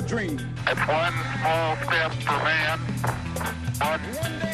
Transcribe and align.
a 0.00 0.08
dream. 0.08 0.38
It's 0.66 0.80
one 0.88 1.12
small 1.40 1.76
step 1.76 2.12
for 2.24 2.38
man, 2.44 2.78
one 3.80 4.00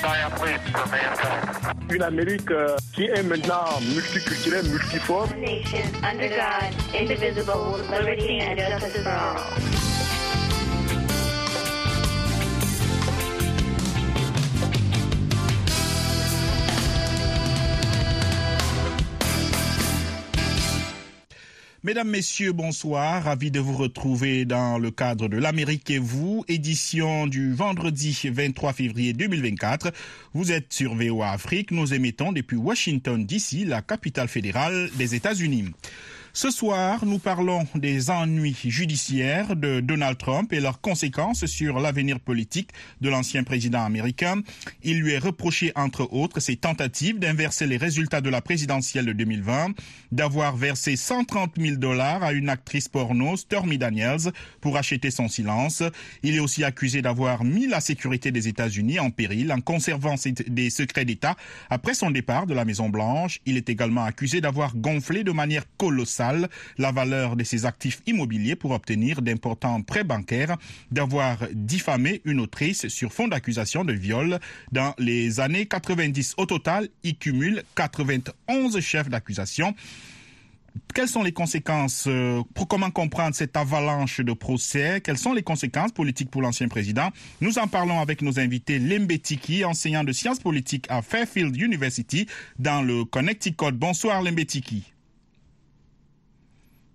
giant 0.02 0.42
leap 0.42 0.60
for 0.72 0.86
mankind. 0.90 1.92
Une 1.92 2.02
Amérique 2.02 2.50
euh, 2.50 2.76
qui 2.94 3.04
est 3.04 3.22
maintenant 3.22 3.80
multiculturelle, 3.94 4.66
multiforme. 4.68 5.30
nation 5.40 5.84
under 6.02 6.28
God, 6.28 6.74
indivisible, 6.94 7.72
with 7.74 7.88
liberty 7.90 8.40
and 8.40 8.58
justice 8.58 9.02
for 9.02 9.10
all. 9.10 9.95
Mesdames, 21.86 22.08
Messieurs, 22.10 22.50
bonsoir. 22.50 23.22
Ravi 23.22 23.52
de 23.52 23.60
vous 23.60 23.76
retrouver 23.76 24.44
dans 24.44 24.76
le 24.76 24.90
cadre 24.90 25.28
de 25.28 25.36
l'Amérique 25.36 25.88
et 25.88 26.00
vous, 26.00 26.44
édition 26.48 27.28
du 27.28 27.54
vendredi 27.54 28.18
23 28.24 28.72
février 28.72 29.12
2024. 29.12 29.92
Vous 30.34 30.50
êtes 30.50 30.72
sur 30.72 30.96
VOA 30.96 31.30
Afrique. 31.30 31.70
Nous 31.70 31.94
émettons 31.94 32.32
depuis 32.32 32.56
Washington, 32.56 33.24
D.C., 33.24 33.64
la 33.64 33.82
capitale 33.82 34.26
fédérale 34.26 34.90
des 34.96 35.14
États-Unis. 35.14 35.66
Ce 36.36 36.50
soir, 36.50 37.06
nous 37.06 37.18
parlons 37.18 37.66
des 37.74 38.10
ennuis 38.10 38.54
judiciaires 38.62 39.56
de 39.56 39.80
Donald 39.80 40.18
Trump 40.18 40.52
et 40.52 40.60
leurs 40.60 40.82
conséquences 40.82 41.46
sur 41.46 41.80
l'avenir 41.80 42.20
politique 42.20 42.72
de 43.00 43.08
l'ancien 43.08 43.42
président 43.42 43.82
américain. 43.82 44.42
Il 44.82 45.00
lui 45.00 45.12
est 45.12 45.18
reproché, 45.18 45.72
entre 45.76 46.12
autres, 46.12 46.40
ses 46.40 46.56
tentatives 46.56 47.18
d'inverser 47.18 47.66
les 47.66 47.78
résultats 47.78 48.20
de 48.20 48.28
la 48.28 48.42
présidentielle 48.42 49.06
de 49.06 49.14
2020, 49.14 49.68
d'avoir 50.12 50.58
versé 50.58 50.96
130 50.96 51.54
000 51.58 51.76
dollars 51.76 52.22
à 52.22 52.34
une 52.34 52.50
actrice 52.50 52.88
porno, 52.88 53.38
Stormy 53.38 53.78
Daniels, 53.78 54.30
pour 54.60 54.76
acheter 54.76 55.10
son 55.10 55.28
silence. 55.28 55.82
Il 56.22 56.34
est 56.34 56.40
aussi 56.40 56.64
accusé 56.64 57.00
d'avoir 57.00 57.44
mis 57.44 57.66
la 57.66 57.80
sécurité 57.80 58.30
des 58.30 58.46
États-Unis 58.46 58.98
en 58.98 59.08
péril 59.08 59.50
en 59.52 59.62
conservant 59.62 60.16
des 60.48 60.68
secrets 60.68 61.06
d'État 61.06 61.34
après 61.70 61.94
son 61.94 62.10
départ 62.10 62.46
de 62.46 62.52
la 62.52 62.66
Maison-Blanche. 62.66 63.40
Il 63.46 63.56
est 63.56 63.70
également 63.70 64.04
accusé 64.04 64.42
d'avoir 64.42 64.76
gonflé 64.76 65.24
de 65.24 65.32
manière 65.32 65.64
colossale 65.78 66.25
la 66.78 66.92
valeur 66.92 67.36
de 67.36 67.44
ses 67.44 67.66
actifs 67.66 68.02
immobiliers 68.06 68.56
pour 68.56 68.70
obtenir 68.72 69.22
d'importants 69.22 69.82
prêts 69.82 70.04
bancaires, 70.04 70.56
d'avoir 70.90 71.38
diffamé 71.52 72.22
une 72.24 72.40
autrice 72.40 72.88
sur 72.88 73.12
fond 73.12 73.28
d'accusation 73.28 73.84
de 73.84 73.92
viol 73.92 74.38
dans 74.72 74.94
les 74.98 75.40
années 75.40 75.66
90. 75.66 76.34
Au 76.36 76.46
total, 76.46 76.88
il 77.02 77.16
cumule 77.16 77.62
91 77.74 78.80
chefs 78.80 79.08
d'accusation. 79.08 79.74
Quelles 80.94 81.08
sont 81.08 81.22
les 81.22 81.32
conséquences 81.32 82.04
euh, 82.06 82.42
pour 82.54 82.68
comment 82.68 82.90
comprendre 82.90 83.34
cette 83.34 83.56
avalanche 83.56 84.20
de 84.20 84.32
procès? 84.32 85.00
Quelles 85.02 85.18
sont 85.18 85.32
les 85.32 85.42
conséquences 85.42 85.92
politiques 85.92 86.30
pour 86.30 86.42
l'ancien 86.42 86.68
président? 86.68 87.10
Nous 87.40 87.58
en 87.58 87.66
parlons 87.66 88.00
avec 88.00 88.22
nos 88.22 88.38
invités 88.38 88.78
Lembetiki, 88.78 89.64
enseignant 89.64 90.04
de 90.04 90.12
sciences 90.12 90.38
politiques 90.38 90.86
à 90.88 91.02
Fairfield 91.02 91.56
University 91.56 92.26
dans 92.58 92.82
le 92.82 93.04
Connecticut. 93.04 93.72
Bonsoir 93.72 94.22
Lembetiki. 94.22 94.84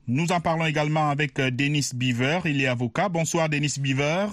Nous 0.08 0.32
en 0.32 0.42
parlons 0.42 0.66
également 0.66 1.10
avec 1.10 1.36
Denis 1.36 1.90
Beaver, 1.94 2.40
il 2.46 2.62
est 2.62 2.68
avocat. 2.68 3.10
Bonsoir 3.10 3.50
Denis 3.50 3.76
Beaver. 3.80 4.28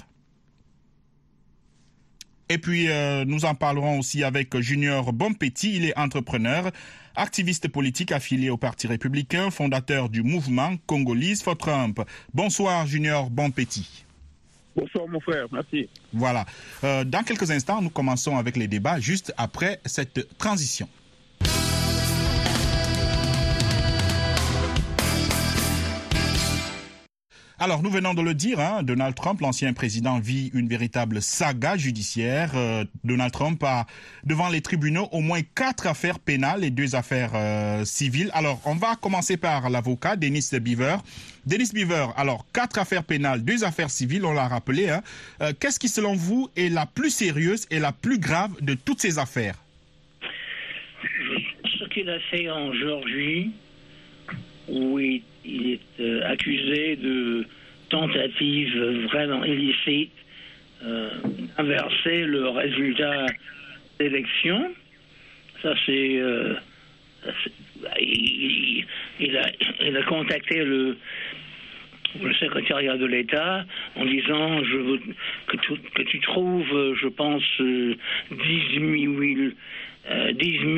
Et 2.48 2.58
puis 2.58 2.88
euh, 2.88 3.25
nous 3.27 3.44
en 3.44 3.55
parlerons 3.55 3.98
aussi 3.98 4.25
avec 4.25 4.58
Junior 4.58 5.12
Bonpetit, 5.12 5.77
il 5.77 5.84
est 5.84 5.98
entrepreneur, 5.98 6.70
activiste 7.14 7.69
politique 7.69 8.10
affilié 8.10 8.48
au 8.48 8.56
Parti 8.56 8.86
républicain, 8.86 9.50
fondateur 9.50 10.08
du 10.08 10.22
mouvement 10.22 10.77
Congolese 10.86 11.42
for 11.42 11.58
Trump. 11.58 12.00
Bonsoir 12.32 12.86
Junior 12.86 13.28
Bonpetit. 13.28 14.06
Bonsoir 14.75 15.08
mon 15.08 15.20
frère, 15.20 15.47
merci. 15.53 15.88
Voilà. 16.12 16.47
Euh, 16.84 17.04
dans 17.04 17.22
quelques 17.22 17.50
instants, 17.50 17.82
nous 17.82 17.91
commençons 17.91 18.38
avec 18.38 18.56
les 18.56 18.69
débats 18.69 18.98
juste 19.00 19.34
après 19.37 19.81
cette 19.84 20.38
transition. 20.38 20.88
Alors, 27.60 27.82
nous 27.82 27.91
venons 27.91 28.14
de 28.14 28.22
le 28.22 28.34
dire, 28.34 28.60
hein, 28.60 28.84
Donald 28.84 29.16
Trump, 29.16 29.41
l'ancien 29.41 29.72
président, 29.72 30.20
vit 30.20 30.48
une 30.54 30.69
véritable 30.69 31.20
saga 31.20 31.76
judiciaire. 31.76 32.52
Euh, 32.54 32.84
Donald 33.02 33.32
Trump 33.32 33.60
a 33.64 33.84
devant 34.22 34.48
les 34.48 34.60
tribunaux 34.60 35.08
au 35.10 35.20
moins 35.20 35.41
quatre 35.56 35.88
affaires 35.88 36.20
pénales 36.20 36.62
et 36.62 36.70
deux 36.70 36.94
affaires 36.94 37.32
euh, 37.34 37.84
civiles. 37.84 38.30
Alors, 38.32 38.60
on 38.64 38.76
va 38.76 38.94
commencer 38.94 39.36
par 39.36 39.70
l'avocat 39.70 40.14
Dennis 40.14 40.50
Beaver. 40.52 40.98
Dennis 41.47 41.70
Beaver, 41.74 42.06
alors, 42.16 42.47
quatre 42.52 42.78
affaires 42.78 43.02
pénales, 43.02 43.42
deux 43.42 43.64
affaires 43.64 43.91
civiles, 43.91 44.24
on 44.24 44.34
l'a 44.34 44.47
rappelé. 44.47 44.91
Hein. 44.91 45.02
Euh, 45.42 45.52
Qu'est-ce 45.58 45.80
qui, 45.80 45.88
selon 45.88 46.14
vous, 46.14 46.48
est 46.56 46.68
la 46.68 46.86
plus 46.86 47.10
sérieuse 47.10 47.66
et 47.72 47.80
la 47.80 47.91
plus 47.91 48.20
grave 48.20 48.52
de 48.60 48.74
toutes 48.74 49.00
ces 49.00 49.18
affaires? 49.18 49.56
Ce 51.76 51.84
qu'il 51.88 52.08
a 52.08 52.20
fait 52.30 52.48
en 52.48 52.72
Géorgie, 52.72 53.50
où 54.68 55.00
il, 55.00 55.22
il 55.48 55.72
est 55.72 55.81
euh, 56.00 56.20
accusé 56.31 56.97
de 56.97 57.44
tentative 57.88 58.76
vraiment 59.10 59.44
illicite 59.44 60.12
euh, 60.84 61.10
d'inverser 61.56 62.25
le 62.25 62.48
résultat 62.50 63.26
d'élection. 63.98 64.72
Ça, 65.62 65.75
c'est. 65.86 66.16
euh, 66.19 66.54
c'est- 67.44 67.53
il, 68.00 68.84
il 69.20 69.36
a, 69.36 69.50
il 69.84 69.97
a 69.97 70.03
contacté 70.04 70.64
le, 70.64 70.97
le 72.22 72.34
secrétariat 72.34 72.97
de 72.97 73.06
l'État 73.06 73.65
en 73.97 74.04
disant 74.04 74.62
je 74.65 74.76
veux 74.76 75.00
que 75.47 75.56
tu, 75.59 75.72
que 75.94 76.03
tu 76.03 76.20
trouves, 76.20 76.94
je 77.00 77.09
pense, 77.09 77.42
euh, 77.60 77.94
18 78.30 79.34
000, 79.34 79.50
euh, 80.10 80.32
10 80.32 80.59
000 80.59 80.69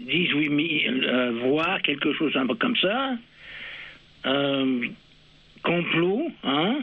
18 0.00 0.82
000 0.84 0.94
euh, 1.04 1.30
voix, 1.44 1.78
quelque 1.82 2.12
chose 2.14 2.36
un 2.36 2.46
peu 2.46 2.54
comme 2.54 2.76
ça. 2.76 3.16
Euh, 4.26 4.86
complot, 5.62 6.30
hein, 6.44 6.80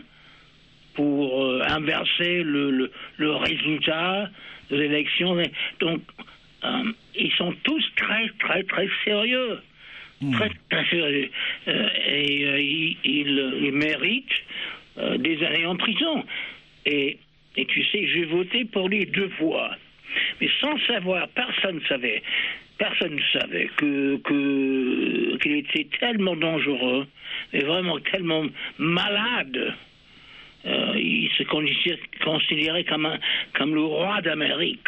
pour 0.94 1.44
euh, 1.44 1.62
inverser 1.68 2.44
le, 2.44 2.72
le, 2.72 2.92
le 3.18 3.32
résultat 3.36 4.30
de 4.70 4.76
l'élection. 4.78 5.36
Donc, 5.80 6.02
euh, 6.64 6.92
ils 7.16 7.32
sont 7.34 7.54
tous 7.64 7.84
très, 7.96 8.30
très, 8.40 8.64
très 8.64 8.90
sérieux. 9.04 9.60
Très, 10.34 10.50
très 10.72 10.86
sérieux. 10.90 11.30
Et 11.68 12.34
ils, 12.34 12.98
ils- 13.04 13.54
ils 13.66 13.72
méritent 13.72 14.44
des 15.20 15.44
années 15.44 15.66
en 15.68 15.76
prison. 15.76 16.24
Et, 16.88 17.20
et 17.56 17.66
tu 17.66 17.84
sais, 17.86 18.08
j'ai 18.08 18.26
voté 18.26 18.66
pour 18.66 18.90
lui 18.90 19.06
deux 19.06 19.30
fois. 19.38 19.76
Mais 20.42 20.50
sans 20.60 20.78
savoir, 20.88 21.28
personne 21.30 21.76
ne 21.76 21.82
savait. 21.86 22.24
Personne 22.78 23.16
ne 23.16 23.40
savait 23.40 23.70
que 23.78 24.18
qu'il 25.42 25.52
était 25.58 25.88
tellement 26.00 26.36
dangereux, 26.36 27.08
et 27.54 27.64
vraiment 27.64 28.00
tellement 28.00 28.46
malade. 28.78 29.74
Euh, 30.66 30.94
il 30.98 31.30
se 31.38 31.44
considérait 32.24 32.84
comme, 32.84 33.06
un- 33.06 33.20
comme 33.54 33.74
le 33.74 33.82
roi 33.84 34.22
d'Amérique. 34.22 34.88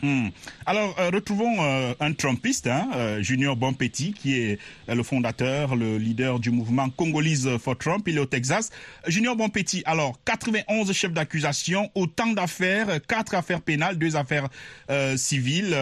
Hmm. 0.00 0.28
Alors, 0.64 0.94
euh, 1.00 1.10
retrouvons 1.10 1.56
euh, 1.60 1.92
un 1.98 2.12
Trumpiste, 2.12 2.68
hein, 2.68 2.88
euh, 2.94 3.20
Junior 3.20 3.56
Bonpetit, 3.56 4.12
qui 4.12 4.38
est 4.38 4.58
le 4.86 5.02
fondateur, 5.02 5.74
le 5.74 5.98
leader 5.98 6.38
du 6.38 6.50
mouvement 6.52 6.88
Congolese 6.88 7.48
for 7.58 7.76
Trump. 7.76 8.06
Il 8.06 8.16
est 8.16 8.20
au 8.20 8.26
Texas. 8.26 8.70
Junior 9.08 9.34
Bonpetit, 9.34 9.82
alors, 9.86 10.16
91 10.24 10.92
chefs 10.92 11.12
d'accusation, 11.12 11.90
autant 11.96 12.28
d'affaires, 12.32 13.00
4 13.08 13.34
affaires 13.34 13.60
pénales, 13.60 13.98
2 13.98 14.14
affaires 14.14 14.48
civiles. 15.16 15.76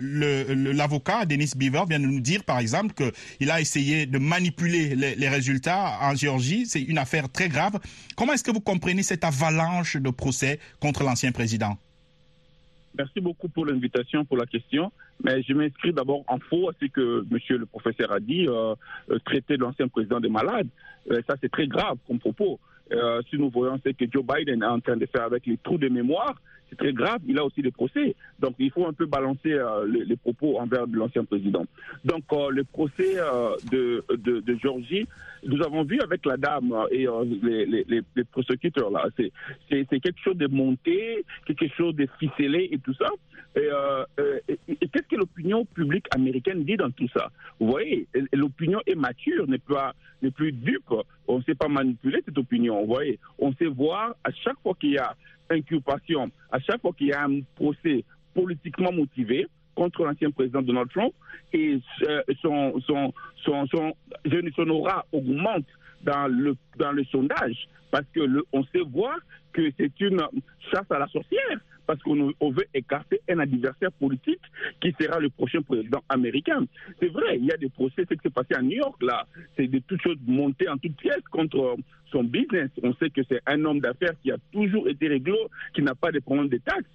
Le- 0.00 0.44
le- 0.54 0.72
L'avocat, 0.72 1.26
Denis 1.26 1.50
Beaver, 1.54 1.82
vient 1.88 2.00
de 2.00 2.06
nous 2.06 2.20
dire, 2.20 2.44
par 2.44 2.58
exemple, 2.60 2.94
qu'il 2.94 3.50
a 3.50 3.60
essayé 3.60 4.06
de 4.06 4.18
manipuler 4.18 4.94
les, 4.94 5.14
les 5.14 5.28
résultats 5.28 5.98
en 6.00 6.14
Géorgie. 6.14 6.64
C'est 6.66 6.80
une 6.82 6.98
affaire 6.98 7.28
très 7.30 7.48
grave. 7.50 7.78
Comment 8.16 8.32
est-ce 8.32 8.44
que 8.44 8.50
vous 8.50 8.60
comprenez 8.60 9.02
cette 9.02 9.24
avalanche 9.24 9.96
de 9.96 10.10
procès 10.10 10.58
contre 10.80 11.02
l'ancien 11.04 11.32
président? 11.32 11.76
Merci 12.96 13.20
beaucoup 13.20 13.48
pour 13.48 13.66
l'invitation, 13.66 14.24
pour 14.24 14.36
la 14.36 14.46
question. 14.46 14.92
Mais 15.22 15.42
je 15.42 15.52
m'inscris 15.52 15.92
d'abord 15.92 16.24
en 16.26 16.38
faux 16.38 16.68
à 16.68 16.72
ce 16.80 16.86
que 16.86 17.24
monsieur 17.30 17.58
le 17.58 17.66
professeur 17.66 18.12
a 18.12 18.20
dit, 18.20 18.46
euh, 18.48 18.74
euh, 19.10 19.18
traiter 19.24 19.56
l'ancien 19.56 19.88
président 19.88 20.20
de 20.20 20.28
malade. 20.28 20.68
Euh, 21.10 21.20
ça, 21.28 21.36
c'est 21.40 21.50
très 21.50 21.66
grave 21.66 21.98
comme 22.06 22.18
propos. 22.18 22.58
Si 23.28 23.36
nous 23.36 23.50
voyons 23.50 23.78
ce 23.84 23.90
que 23.90 24.06
Joe 24.10 24.24
Biden 24.24 24.62
est 24.62 24.66
en 24.66 24.80
train 24.80 24.96
de 24.96 25.04
faire 25.04 25.24
avec 25.24 25.44
les 25.44 25.58
trous 25.58 25.76
de 25.76 25.88
mémoire, 25.88 26.40
c'est 26.68 26.76
très 26.76 26.92
grave. 26.92 27.20
Il 27.26 27.38
a 27.38 27.44
aussi 27.44 27.62
des 27.62 27.70
procès. 27.70 28.14
Donc, 28.38 28.54
il 28.58 28.70
faut 28.70 28.86
un 28.86 28.92
peu 28.92 29.06
balancer 29.06 29.52
euh, 29.52 29.86
les, 29.86 30.16
propos 30.16 30.58
envers 30.58 30.86
l'ancien 30.86 31.24
président. 31.24 31.64
Donc, 32.04 32.24
euh, 32.32 32.50
le 32.50 32.64
procès 32.64 33.18
euh, 33.18 33.56
de, 33.70 34.04
de, 34.16 34.58
Georgie, 34.62 35.06
nous 35.46 35.62
avons 35.62 35.84
vu 35.84 36.00
avec 36.00 36.26
la 36.26 36.36
dame 36.36 36.74
et 36.90 37.06
les, 37.42 37.66
les, 37.66 38.02
les, 38.14 38.24
prosecuteurs 38.24 38.90
là, 38.90 39.08
c'est 39.16 39.32
quelque 39.70 40.20
chose 40.22 40.36
de 40.36 40.48
monté, 40.48 41.24
quelque 41.46 41.68
chose 41.76 41.94
de 41.94 42.08
ficelé 42.18 42.68
et 42.72 42.78
tout 42.78 42.94
ça. 42.94 43.08
Et, 43.56 43.68
qu'est-ce 44.66 45.08
que 45.08 45.16
l'opinion 45.16 45.64
publique 45.64 46.06
américaine 46.10 46.64
dit 46.64 46.76
dans 46.76 46.90
tout 46.90 47.08
ça? 47.16 47.30
Vous 47.60 47.68
voyez, 47.68 48.06
l'opinion 48.32 48.80
est 48.86 48.94
mature, 48.94 49.46
n'est 49.46 49.60
n'est 50.22 50.30
plus 50.30 50.52
dupe. 50.52 50.92
On 51.26 51.38
ne 51.38 51.42
sait 51.44 51.54
pas 51.54 51.68
manipuler 51.68 52.20
cette 52.24 52.38
opinion. 52.38 52.80
Vous 52.80 52.92
voyez, 52.94 53.18
on 53.38 53.52
sait 53.54 53.66
voir 53.66 54.16
à 54.24 54.32
chaque 54.32 54.58
fois 54.62 54.74
qu'il 54.78 54.90
y 54.90 54.98
a 54.98 55.14
inculpation, 55.50 56.30
à 56.50 56.58
chaque 56.60 56.80
fois 56.80 56.92
qu'il 56.92 57.08
y 57.08 57.12
a 57.12 57.24
un 57.24 57.40
procès 57.54 58.04
politiquement 58.34 58.92
motivé 58.92 59.46
contre 59.74 60.04
l'ancien 60.04 60.30
président 60.30 60.62
Donald 60.62 60.90
Trump, 60.90 61.12
et 61.52 61.78
son, 62.42 62.80
son, 62.86 63.12
son, 63.44 63.66
son, 63.66 63.92
son 64.56 64.68
aura 64.70 65.06
augmente 65.12 65.66
dans 66.02 66.26
le, 66.26 66.56
dans 66.76 66.92
le 66.92 67.04
sondage, 67.04 67.68
parce 67.90 68.04
que 68.12 68.20
on 68.52 68.64
sait 68.64 68.80
voir 68.80 69.16
que 69.52 69.70
c'est 69.76 70.00
une 70.00 70.20
chasse 70.70 70.90
à 70.90 70.98
la 70.98 71.06
sorcière 71.08 71.58
parce 71.88 72.02
qu'on 72.02 72.50
veut 72.50 72.66
écarter 72.74 73.22
un 73.30 73.38
adversaire 73.38 73.90
politique 73.92 74.42
qui 74.82 74.94
sera 75.00 75.18
le 75.18 75.30
prochain 75.30 75.62
président 75.62 76.02
américain. 76.10 76.66
C'est 77.00 77.08
vrai, 77.08 77.38
il 77.38 77.46
y 77.46 77.50
a 77.50 77.56
des 77.56 77.70
procès, 77.70 78.04
ce 78.06 78.14
qui 78.14 78.20
s'est 78.22 78.30
passé 78.30 78.54
à 78.54 78.60
New 78.60 78.76
York, 78.76 79.02
là, 79.02 79.26
c'est 79.56 79.68
de 79.68 79.78
toutes 79.78 80.02
choses 80.02 80.18
montées 80.26 80.68
en 80.68 80.76
toutes 80.76 80.96
pièces 80.96 81.26
contre 81.30 81.76
son 82.12 82.24
business. 82.24 82.68
On 82.82 82.92
sait 82.96 83.08
que 83.08 83.22
c'est 83.26 83.40
un 83.46 83.64
homme 83.64 83.80
d'affaires 83.80 84.12
qui 84.22 84.30
a 84.30 84.36
toujours 84.52 84.86
été 84.86 85.08
réglo, 85.08 85.38
qui 85.72 85.80
n'a 85.80 85.94
pas 85.94 86.12
de 86.12 86.18
problème 86.18 86.50
de 86.50 86.58
taxes. 86.58 86.90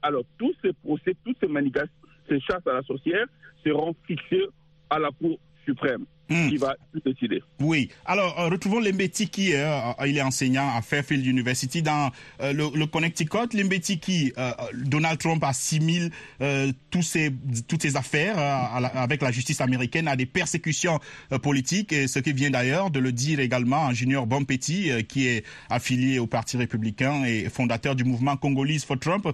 Alors, 0.00 0.24
tous 0.38 0.54
ces 0.62 0.72
procès, 0.72 1.14
toutes 1.26 1.36
ces 1.40 1.46
manifestations, 1.46 1.94
ces 2.30 2.40
chasses 2.40 2.66
à 2.66 2.72
la 2.72 2.82
sorcière 2.84 3.26
seront 3.62 3.94
fixés 4.06 4.46
à 4.88 4.98
la 4.98 5.10
Cour 5.10 5.38
suprême. 5.66 6.06
Hmm. 6.30 6.50
qui 6.50 6.58
va 6.58 6.76
tout 6.92 7.00
décider. 7.04 7.42
Oui. 7.58 7.88
Alors, 8.04 8.38
euh, 8.38 8.48
retrouvons 8.48 8.80
Limbetiki. 8.80 9.54
Euh, 9.54 9.92
il 10.06 10.18
est 10.18 10.22
enseignant 10.22 10.76
à 10.76 10.82
Fairfield 10.82 11.24
University 11.24 11.80
dans 11.80 12.10
euh, 12.42 12.52
le, 12.52 12.64
le, 12.74 12.86
Connecticut. 12.86 13.54
Limbetiki, 13.54 14.34
euh, 14.36 14.52
Donald 14.74 15.18
Trump 15.18 15.42
assimile 15.42 16.10
euh, 16.42 16.70
tous 16.90 17.02
ses, 17.02 17.32
toutes 17.66 17.80
ses 17.80 17.96
affaires 17.96 18.36
euh, 18.36 18.80
la, 18.80 18.88
avec 18.88 19.22
la 19.22 19.30
justice 19.32 19.62
américaine 19.62 20.06
à 20.06 20.16
des 20.16 20.26
persécutions 20.26 21.00
politiques, 21.42 21.92
et 21.94 22.06
ce 22.08 22.18
qui 22.18 22.32
vient 22.34 22.50
d'ailleurs 22.50 22.90
de 22.90 22.98
le 22.98 23.12
dire 23.12 23.40
également 23.40 23.90
Junior 23.94 24.26
Bompetti, 24.26 24.90
qui 25.08 25.28
est 25.28 25.44
affilié 25.70 26.18
au 26.18 26.26
Parti 26.26 26.58
républicain 26.58 27.24
et 27.24 27.48
fondateur 27.48 27.94
du 27.94 28.04
mouvement 28.04 28.36
Congolese 28.36 28.84
for 28.84 28.98
Trump. 28.98 29.28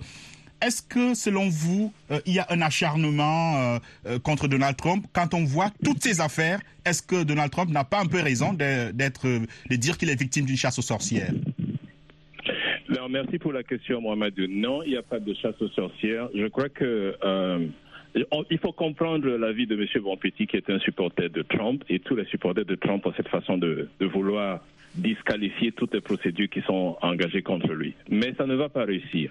Est-ce 0.64 0.80
que, 0.80 1.12
selon 1.12 1.50
vous, 1.50 1.92
euh, 2.10 2.20
il 2.24 2.32
y 2.32 2.38
a 2.38 2.46
un 2.48 2.62
acharnement 2.62 3.56
euh, 3.56 3.78
euh, 4.06 4.18
contre 4.18 4.48
Donald 4.48 4.76
Trump? 4.76 5.04
Quand 5.12 5.34
on 5.34 5.44
voit 5.44 5.70
toutes 5.84 6.02
ces 6.02 6.22
affaires 6.22 6.60
Est-ce 6.86 7.02
que 7.02 7.22
Donald 7.22 7.50
Trump 7.50 7.70
n'a 7.70 7.84
pas 7.84 8.00
un 8.00 8.06
peu 8.06 8.20
raison 8.22 8.54
d'être, 8.54 9.26
de 9.26 9.76
dire 9.76 9.98
qu'il 9.98 10.08
est 10.08 10.18
victime 10.18 10.46
d'une 10.46 10.56
chasse 10.56 10.78
aux 10.78 10.82
sorcières? 10.82 11.32
Merci 13.10 13.38
pour 13.38 13.52
la 13.52 13.62
question, 13.62 14.00
Mohamed. 14.00 14.34
Non, 14.48 14.82
il 14.82 14.92
n'y 14.92 14.96
a 14.96 15.02
pas 15.02 15.20
de 15.20 15.34
chasse 15.34 15.60
aux 15.60 15.68
sorcières. 15.68 16.28
Je 16.34 16.46
crois 16.46 16.70
que 16.70 17.14
il 18.50 18.58
faut 18.58 18.72
comprendre 18.72 19.28
l'avis 19.28 19.66
de 19.66 19.74
M. 19.74 20.02
Bonpetit, 20.02 20.46
qui 20.46 20.56
est 20.56 20.70
un 20.70 20.78
supporter 20.78 21.28
de 21.28 21.42
Trump, 21.42 21.84
et 21.88 21.98
tous 22.00 22.16
les 22.16 22.24
supporters 22.26 22.64
de 22.64 22.74
Trump 22.76 23.04
ont 23.06 23.12
cette 23.16 23.28
façon 23.28 23.58
de, 23.58 23.88
de 24.00 24.06
vouloir 24.06 24.60
disqualifier 24.96 25.72
toutes 25.72 25.94
les 25.94 26.00
procédures 26.00 26.48
qui 26.48 26.62
sont 26.62 26.96
engagées 27.02 27.42
contre 27.42 27.72
lui. 27.72 27.94
Mais 28.08 28.32
ça 28.38 28.46
ne 28.46 28.54
va 28.54 28.68
pas 28.68 28.84
réussir. 28.84 29.30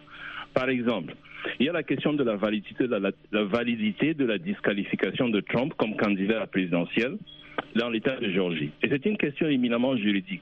Par 0.53 0.69
exemple, 0.69 1.15
il 1.59 1.65
y 1.65 1.69
a 1.69 1.73
la 1.73 1.83
question 1.83 2.13
de 2.13 2.23
la 2.23 2.35
validité 2.35 2.87
la, 2.87 3.43
validité 3.43 4.13
de 4.13 4.25
la 4.25 4.37
disqualification 4.37 5.29
de 5.29 5.41
Trump 5.41 5.73
comme 5.77 5.95
candidat 5.95 6.37
à 6.37 6.39
la 6.41 6.47
présidentielle 6.47 7.17
dans 7.75 7.89
l'État 7.89 8.15
de 8.17 8.29
Géorgie. 8.29 8.71
Et 8.81 8.89
c'est 8.89 9.05
une 9.05 9.17
question 9.17 9.47
éminemment 9.47 9.95
juridique. 9.97 10.41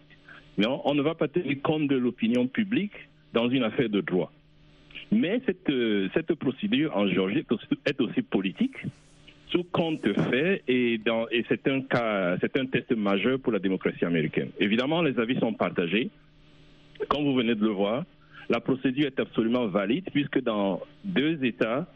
Non, 0.58 0.82
on 0.86 0.94
ne 0.94 1.02
va 1.02 1.16
pas 1.16 1.28
tenir 1.28 1.62
compte 1.62 1.88
de 1.88 1.96
l'opinion 1.96 2.48
publique 2.48 2.94
dans 3.34 3.50
une 3.50 3.64
affaire 3.64 3.90
de 3.90 4.02
droit. 4.02 4.32
Mais 5.12 5.42
cette, 5.46 5.72
cette 6.14 6.34
procédure 6.36 6.96
en 6.96 7.08
Géorgie 7.08 7.46
est 7.86 8.02
aussi 8.02 8.22
politique, 8.22 8.76
sous 9.48 9.64
compte 9.64 10.08
fait, 10.30 10.64
et, 10.68 10.98
dans, 10.98 11.26
c'est 11.50 11.68
un 11.68 12.66
test 12.66 12.96
majeur 12.96 13.40
pour 13.40 13.52
la 13.52 13.60
démocratie 13.60 14.06
américaine. 14.06 14.50
Évidemment, 14.60 15.02
les 15.02 15.18
avis 15.20 15.38
sont 15.40 15.54
partagés. 15.54 16.10
Comme 17.10 17.24
vous 17.24 17.34
venez 17.34 17.56
de 17.56 17.62
le 17.62 17.72
voir, 17.72 18.06
la 18.52 18.60
procédure 18.60 19.08
est 19.08 19.20
absolument 19.20 19.68
valide 19.68 20.10
puisque 20.12 20.44
dans 20.44 20.82
deux 21.06 21.42
États 21.46 21.88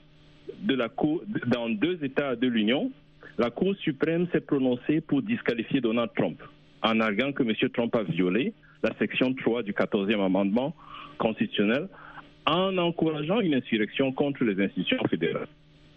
de 0.61 0.73
la 0.73 0.87
Cour, 0.87 1.21
dans 1.47 1.67
deux 1.67 2.01
États 2.01 2.37
de 2.37 2.47
l'Union, 2.47 2.91
la 3.37 3.49
Cour 3.49 3.75
suprême 3.75 4.27
s'est 4.31 4.39
prononcée 4.39 5.01
pour 5.01 5.21
disqualifier 5.21 5.81
Donald 5.81 6.11
Trump 6.15 6.41
en 6.81 7.01
arguant 7.01 7.33
que 7.33 7.43
M. 7.43 7.53
Trump 7.73 7.93
a 7.97 8.03
violé 8.03 8.53
la 8.83 8.91
section 8.97 9.33
3 9.33 9.63
du 9.63 9.73
14e 9.73 10.23
amendement 10.23 10.73
constitutionnel 11.17 11.89
en 12.45 12.77
encourageant 12.77 13.41
une 13.41 13.55
insurrection 13.55 14.13
contre 14.13 14.45
les 14.45 14.63
institutions 14.63 15.03
fédérales. 15.09 15.49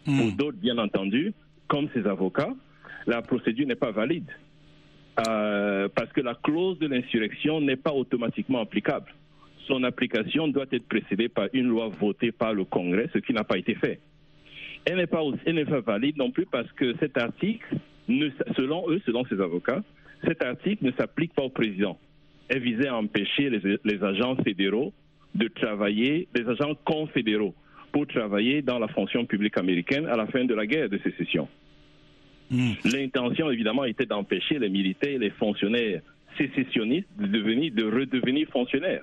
Mmh. 0.06 0.18
Pour 0.18 0.32
d'autres, 0.32 0.58
bien 0.58 0.78
entendu, 0.78 1.34
comme 1.68 1.88
ses 1.94 2.04
avocats, 2.08 2.54
la 3.06 3.22
procédure 3.22 3.68
n'est 3.68 3.76
pas 3.76 3.92
valide 3.92 4.30
euh, 5.28 5.88
parce 5.94 6.12
que 6.12 6.20
la 6.20 6.34
clause 6.34 6.80
de 6.80 6.88
l'insurrection 6.88 7.60
n'est 7.60 7.76
pas 7.76 7.92
automatiquement 7.92 8.60
applicable 8.60 9.14
son 9.68 9.84
application 9.84 10.48
doit 10.48 10.66
être 10.72 10.88
précédée 10.88 11.28
par 11.28 11.48
une 11.52 11.68
loi 11.68 11.88
votée 11.88 12.32
par 12.32 12.54
le 12.54 12.64
Congrès, 12.64 13.08
ce 13.12 13.18
qui 13.18 13.32
n'a 13.32 13.44
pas 13.44 13.58
été 13.58 13.74
fait. 13.74 14.00
Elle 14.84 14.96
n'est 14.96 15.06
pas, 15.06 15.22
aussi, 15.22 15.38
elle 15.44 15.56
n'est 15.56 15.64
pas 15.64 15.80
valide 15.80 16.16
non 16.16 16.30
plus 16.30 16.46
parce 16.46 16.70
que 16.72 16.96
cet 16.98 17.18
article, 17.18 17.76
ne, 18.08 18.28
selon 18.56 18.88
eux, 18.90 19.00
selon 19.04 19.24
ses 19.26 19.40
avocats, 19.40 19.82
cet 20.24 20.42
article 20.42 20.84
ne 20.84 20.92
s'applique 20.92 21.34
pas 21.34 21.42
au 21.42 21.50
président. 21.50 21.98
Elle 22.48 22.62
visait 22.62 22.88
à 22.88 22.96
empêcher 22.96 23.50
les, 23.50 23.78
les 23.84 24.02
agents 24.02 24.36
fédéraux 24.36 24.92
de 25.34 25.48
travailler, 25.48 26.26
les 26.34 26.48
agents 26.48 26.74
confédéraux, 26.84 27.54
pour 27.92 28.06
travailler 28.06 28.62
dans 28.62 28.78
la 28.78 28.88
fonction 28.88 29.26
publique 29.26 29.58
américaine 29.58 30.06
à 30.06 30.16
la 30.16 30.26
fin 30.26 30.44
de 30.44 30.54
la 30.54 30.66
guerre 30.66 30.88
de 30.88 30.98
sécession. 30.98 31.48
Mmh. 32.50 32.72
L'intention, 32.92 33.50
évidemment, 33.50 33.84
était 33.84 34.06
d'empêcher 34.06 34.58
les 34.58 34.70
militaires 34.70 35.10
et 35.10 35.18
les 35.18 35.30
fonctionnaires 35.30 36.00
sécessionnistes 36.38 37.08
de, 37.18 37.26
devenir, 37.26 37.72
de 37.74 37.84
redevenir 37.84 38.48
fonctionnaires. 38.48 39.02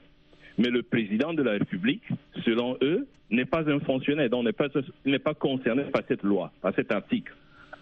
Mais 0.57 0.69
le 0.69 0.83
président 0.83 1.33
de 1.33 1.43
la 1.43 1.51
République, 1.53 2.03
selon 2.43 2.77
eux, 2.81 3.07
n'est 3.29 3.45
pas 3.45 3.69
un 3.69 3.79
fonctionnaire, 3.79 4.29
donc 4.29 4.45
n'est 5.05 5.19
pas, 5.19 5.33
concerné 5.33 5.83
par 5.83 6.03
cette 6.07 6.23
loi, 6.23 6.51
par 6.61 6.73
cet 6.75 6.91
article. 6.91 7.33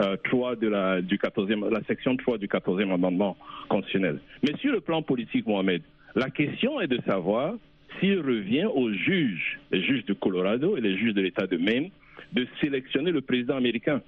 Euh, 0.02 0.18
3 0.24 0.56
de 0.56 0.68
la, 0.68 1.02
du 1.02 1.18
14e, 1.18 1.70
la 1.70 1.84
section 1.84 2.18
3 2.18 2.40
du 2.40 2.48
14e 2.48 2.92
amendement 2.92 3.38
constitutionnel. 3.70 4.20
Mais 4.42 4.58
sur 4.58 4.72
le 4.72 4.80
plan 4.80 5.04
politique, 5.04 5.46
Mohamed, 5.46 5.84
la 6.16 6.32
question 6.32 6.82
est 6.82 6.88
de 6.88 7.00
savoir 7.06 7.54
s'il 8.00 8.20
revient 8.20 8.66
aux 8.66 8.92
juges, 8.92 9.60
les 9.72 9.84
juges 9.84 10.06
de 10.06 10.14
Colorado 10.14 10.78
et 10.78 10.82
les 10.82 10.98
juges 10.98 11.14
de 11.14 11.22
l'État 11.22 11.46
de 11.46 11.58
Maine, 11.58 11.90
de 12.32 12.48
sélectionner 12.60 13.12
le 13.12 13.22
président 13.22 13.56
américain. 13.56 14.02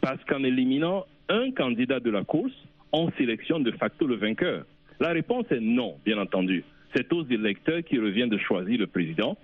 Parce 0.00 0.22
qu'en 0.24 0.42
éliminant 0.44 1.04
un 1.28 1.50
candidat 1.50 2.00
de 2.00 2.10
la 2.10 2.24
course, 2.24 2.54
on 2.92 3.10
sélectionne 3.18 3.64
de 3.64 3.72
facto 3.72 4.06
le 4.06 4.16
vainqueur. 4.16 4.64
La 4.98 5.10
réponse 5.10 5.44
est 5.50 5.60
non, 5.60 5.96
bien 6.06 6.18
entendu 6.18 6.64
c'est 6.94 7.12
aux 7.12 7.24
électeurs 7.26 7.82
qui 7.84 7.98
revient 7.98 8.28
de 8.28 8.38
choisir 8.38 8.78
le 8.78 8.86
président. 8.86 9.36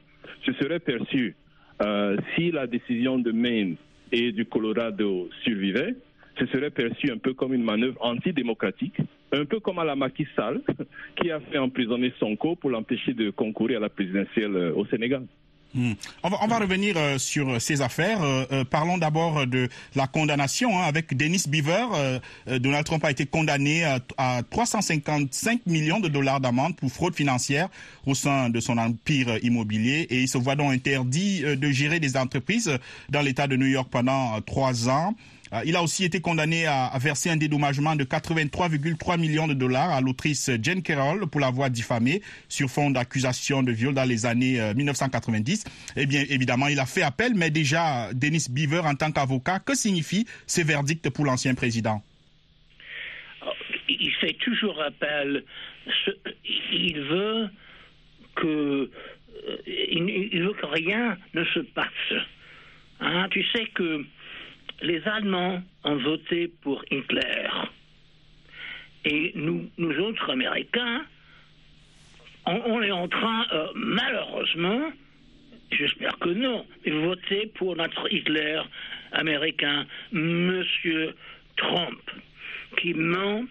Ce 0.44 0.52
serait 0.54 0.80
perçu 0.80 1.34
euh, 1.82 2.16
si 2.34 2.50
la 2.50 2.66
décision 2.66 3.18
de 3.18 3.32
Maine 3.32 3.76
et 4.12 4.32
du 4.32 4.44
Colorado 4.46 5.28
survivait, 5.42 5.94
ce 6.38 6.46
serait 6.46 6.70
perçu 6.70 7.10
un 7.10 7.18
peu 7.18 7.34
comme 7.34 7.54
une 7.54 7.62
manœuvre 7.62 7.98
antidémocratique, 8.00 8.96
un 9.32 9.44
peu 9.44 9.60
comme 9.60 9.78
à 9.78 9.84
la 9.84 9.96
Macky 9.96 10.26
Sall, 10.36 10.60
qui 11.20 11.30
a 11.30 11.40
fait 11.40 11.58
emprisonner 11.58 12.12
Sonko 12.18 12.56
pour 12.56 12.70
l'empêcher 12.70 13.14
de 13.14 13.30
concourir 13.30 13.78
à 13.78 13.80
la 13.82 13.88
présidentielle 13.88 14.56
euh, 14.56 14.74
au 14.74 14.86
Sénégal. 14.86 15.24
Mmh. 15.74 15.92
On, 16.22 16.46
va, 16.46 16.58
revenir 16.58 16.96
euh, 16.96 17.18
sur 17.18 17.60
ces 17.60 17.82
affaires. 17.82 18.22
Euh, 18.22 18.44
euh, 18.52 18.64
parlons 18.64 18.96
d'abord 18.96 19.44
de 19.46 19.68
la 19.96 20.06
condamnation 20.06 20.78
hein, 20.78 20.84
avec 20.84 21.16
Dennis 21.16 21.44
Beaver. 21.48 21.86
Euh, 21.94 22.20
Donald 22.60 22.86
Trump 22.86 23.04
a 23.04 23.10
été 23.10 23.26
condamné 23.26 23.82
à, 23.82 23.98
à 24.16 24.42
355 24.48 25.66
millions 25.66 25.98
de 25.98 26.08
dollars 26.08 26.40
d'amende 26.40 26.76
pour 26.76 26.90
fraude 26.92 27.16
financière 27.16 27.68
au 28.06 28.14
sein 28.14 28.50
de 28.50 28.60
son 28.60 28.78
empire 28.78 29.38
immobilier 29.42 30.06
et 30.10 30.22
il 30.22 30.28
se 30.28 30.38
voit 30.38 30.54
donc 30.54 30.72
interdit 30.72 31.42
de 31.42 31.70
gérer 31.70 31.98
des 31.98 32.16
entreprises 32.16 32.70
dans 33.08 33.22
l'État 33.22 33.48
de 33.48 33.56
New 33.56 33.66
York 33.66 33.88
pendant 33.90 34.40
trois 34.42 34.88
ans. 34.88 35.14
Il 35.64 35.76
a 35.76 35.82
aussi 35.82 36.04
été 36.04 36.20
condamné 36.20 36.66
à, 36.66 36.90
verser 36.98 37.30
un 37.30 37.36
dédommagement 37.36 37.94
de 37.96 38.04
83,3 38.04 39.18
millions 39.20 39.46
de 39.46 39.54
dollars 39.54 39.90
à 39.90 40.00
l'autrice 40.00 40.50
Jane 40.60 40.82
Carroll 40.82 41.26
pour 41.28 41.40
l'avoir 41.40 41.70
diffamée 41.70 42.22
sur 42.48 42.68
fond 42.68 42.90
d'accusation 42.90 43.62
de 43.62 43.72
viol 43.72 43.94
dans 43.94 44.04
les 44.04 44.26
années 44.26 44.60
1990. 44.74 45.64
Eh 45.96 46.06
bien, 46.06 46.24
évidemment, 46.28 46.68
il 46.68 46.80
a 46.80 46.86
fait 46.86 47.02
appel, 47.02 47.34
mais 47.34 47.50
déjà, 47.50 48.12
Dennis 48.12 48.46
Beaver, 48.50 48.80
en 48.80 48.94
tant 48.94 49.12
qu'avocat, 49.12 49.60
que 49.60 49.74
signifient 49.74 50.26
ces 50.46 50.64
verdicts 50.64 51.08
pour 51.10 51.24
l'ancien 51.24 51.54
président? 51.54 52.02
Il 53.88 54.12
fait 54.20 54.34
toujours 54.34 54.82
appel. 54.82 55.44
Il 56.72 57.00
veut 57.00 57.48
que 58.34 58.90
euh, 59.48 59.56
il 59.66 60.42
veut 60.42 60.54
que 60.54 60.66
rien 60.66 61.16
ne 61.34 61.44
se 61.44 61.60
passe. 61.60 62.14
Hein, 63.00 63.28
tu 63.30 63.44
sais 63.52 63.66
que 63.74 64.04
les 64.84 65.02
Allemands 65.08 65.62
ont 65.84 65.96
voté 65.96 66.48
pour 66.62 66.84
Hitler. 66.90 67.48
Et 69.04 69.32
nous, 69.34 69.68
autres 69.98 70.30
Américains, 70.30 71.04
on, 72.46 72.82
est 72.82 72.90
en 72.90 73.08
train, 73.08 73.46
euh, 73.52 73.66
malheureusement, 73.74 74.92
j'espère 75.72 76.18
que 76.18 76.28
non, 76.28 76.66
de 76.84 76.92
voter 76.92 77.50
pour 77.54 77.76
notre 77.76 78.12
Hitler 78.12 78.60
américain, 79.12 79.86
Monsieur 80.12 81.14
Trump, 81.56 82.00
qui 82.78 82.92
ment, 82.94 83.44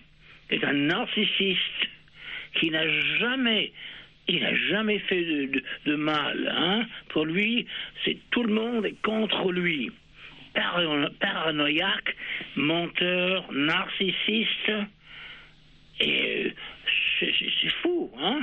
est 0.50 0.64
un 0.64 0.74
narcissiste, 0.74 1.60
qui 2.56 2.70
n'a 2.70 2.88
jamais, 3.18 3.72
il 4.28 4.42
n'a 4.42 4.56
jamais 4.70 5.00
fait 5.00 5.50
de 5.86 5.96
mal. 5.96 6.54
Hein. 6.56 6.86
Pour 7.10 7.26
lui, 7.26 7.66
c'est 8.06 8.18
tout 8.30 8.44
le 8.44 8.54
monde 8.54 8.86
est 8.86 9.02
contre 9.02 9.52
lui. 9.52 9.92
Parano- 10.54 11.10
Paranoïaque, 11.20 12.16
menteur, 12.56 13.52
narcissiste. 13.52 14.72
Et 16.00 16.46
euh, 16.46 16.50
c'est 17.20 17.70
fou, 17.82 18.12
hein 18.20 18.40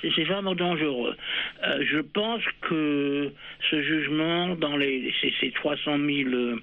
C'est 0.00 0.24
vraiment 0.24 0.54
dangereux. 0.54 1.16
Euh, 1.64 1.84
je 1.90 1.98
pense 2.00 2.42
que 2.62 3.32
ce 3.70 3.82
jugement 3.82 4.54
dans 4.56 4.76
les 4.76 5.12
ces, 5.20 5.32
ces 5.40 5.50
300 5.52 5.98
000 5.98 6.28
euh, 6.30 6.60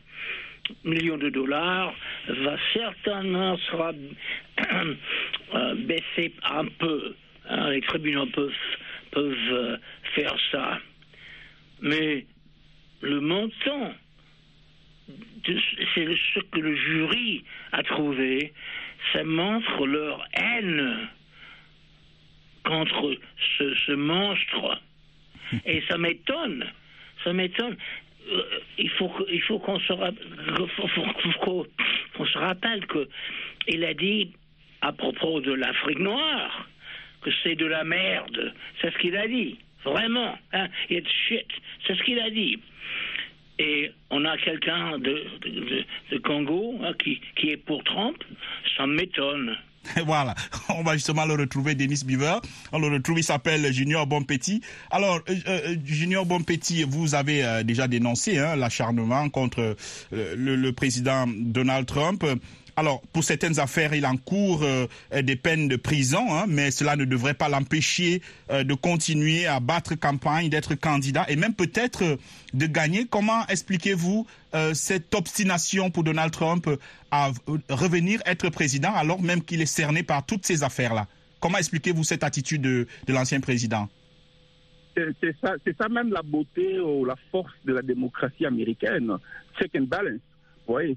millions 0.84 1.18
de 1.18 1.30
dollars 1.30 1.94
va 2.28 2.56
certainement 2.74 3.58
sera 3.58 3.92
baissé 5.76 6.34
un 6.44 6.66
peu. 6.66 7.16
hein. 7.50 7.70
les 7.72 7.82
tribunaux 7.82 8.28
peuvent 8.28 8.54
peuvent 9.12 9.80
faire 10.16 10.36
ça, 10.52 10.80
mais 11.82 12.26
le 13.02 13.20
montant 13.20 13.94
c'est 15.46 16.08
ce 16.34 16.40
que 16.52 16.60
le 16.60 16.76
jury 16.76 17.44
a 17.72 17.84
trouvé, 17.84 18.54
ça 19.14 19.24
montre 19.24 19.86
leur 19.86 20.26
haine 20.34 21.10
contre 22.64 23.18
ce, 23.58 23.92
monstre. 23.94 24.82
Et 25.66 25.82
ça 25.90 25.98
m'étonne, 25.98 26.66
ça 27.24 27.34
m'étonne. 27.34 27.76
Euh, 28.32 28.44
il 28.78 28.90
faut 28.92 29.12
il 29.32 29.42
faut 29.42 29.60
qu'on 29.60 29.80
se 29.80 29.94
rappelle 32.38 32.86
que 32.86 33.10
il 33.68 33.84
a 33.84 33.94
dit 33.94 34.32
à 34.82 34.94
propos 34.94 35.42
de 35.42 35.52
l'Afrique 35.54 36.00
noire 36.00 36.68
que 37.22 37.32
c'est 37.44 37.56
de 37.56 37.66
la 37.66 37.84
merde. 37.84 38.54
C'est 38.82 38.94
ce 38.94 38.98
qu'il 38.98 39.16
a 39.16 39.28
dit. 39.28 39.58
Vraiment. 39.84 40.38
Hein? 40.54 40.68
It's 40.90 41.10
shit. 41.28 41.48
C'est 41.86 41.96
ce 41.96 42.04
qu'il 42.04 42.20
a 42.20 42.30
dit. 42.30 42.60
Et 43.62 43.92
on 44.10 44.26
a 44.26 44.38
quelqu'un 44.38 44.98
de, 44.98 45.24
Congo 46.24 46.80
hein, 46.84 46.94
qui, 46.98 47.22
qui 47.36 47.50
est 47.50 47.58
pour 47.58 47.84
Trump. 47.84 48.18
Ça 48.76 48.88
m'étonne. 48.88 49.56
Voilà, 50.06 50.36
on 50.70 50.84
va 50.84 50.94
justement 50.94 51.26
le 51.26 51.34
retrouver, 51.36 51.76
Denis 51.76 52.04
Beaver. 52.06 52.40
On 52.72 52.80
le 52.80 52.88
retrouve, 52.88 53.20
il 53.20 53.24
s'appelle 53.24 53.72
Junior 53.72 54.06
Bonpetit. 54.08 54.62
Alors, 54.90 55.20
euh, 55.30 55.34
euh, 55.48 55.76
Junior 55.84 56.26
Bonpetit, 56.26 56.84
vous 56.84 57.16
avez 57.16 57.44
euh, 57.44 57.64
déjà 57.64 57.88
dénoncé 57.88 58.38
hein, 58.38 58.56
l'acharnement 58.56 59.30
contre 59.30 59.76
euh, 60.14 60.36
le 60.36 60.72
président 60.72 61.26
Donald 61.28 61.86
Trump. 61.86 62.24
Alors, 62.82 63.04
pour 63.14 63.24
certaines 63.24 63.60
affaires, 63.60 63.94
il 63.94 64.08
encourt 64.08 64.64
euh, 64.64 64.88
des 65.22 65.36
peines 65.36 65.68
de 65.68 65.76
prison, 65.76 66.34
hein, 66.34 66.46
mais 66.48 66.72
cela 66.72 66.96
ne 66.96 67.06
devrait 67.06 67.36
pas 67.36 67.48
l'empêcher 67.48 68.24
euh, 68.50 68.64
de 68.64 68.74
continuer 68.74 69.46
à 69.46 69.60
battre 69.60 69.94
campagne, 69.94 70.50
d'être 70.50 70.74
candidat 70.74 71.24
et 71.30 71.36
même 71.36 71.54
peut-être 71.54 72.04
euh, 72.04 72.16
de 72.56 72.66
gagner. 72.66 73.06
Comment 73.06 73.46
expliquez-vous 73.46 74.26
euh, 74.56 74.74
cette 74.74 75.14
obstination 75.14 75.92
pour 75.92 76.04
Donald 76.04 76.32
Trump 76.32 76.68
à 77.12 77.30
revenir 77.70 78.20
être 78.26 78.50
président 78.50 78.96
alors 78.96 79.22
même 79.22 79.44
qu'il 79.44 79.62
est 79.62 79.68
cerné 79.68 80.02
par 80.02 80.26
toutes 80.26 80.48
ces 80.48 80.64
affaires-là? 80.64 81.06
Comment 81.40 81.60
expliquez-vous 81.60 82.04
cette 82.04 82.24
attitude 82.24 82.64
de, 82.64 82.88
l'ancien 83.10 83.42
président? 83.42 83.90
C'est 84.96 85.36
ça, 85.40 85.54
ça 85.78 85.88
même 85.88 86.12
la 86.12 86.24
beauté 86.24 86.80
ou 86.80 87.06
la 87.06 87.16
force 87.30 87.54
de 87.64 87.74
la 87.74 87.84
démocratie 87.84 88.48
américaine. 88.48 89.16
Check 89.60 89.70
and 89.76 89.84
balance. 89.84 90.20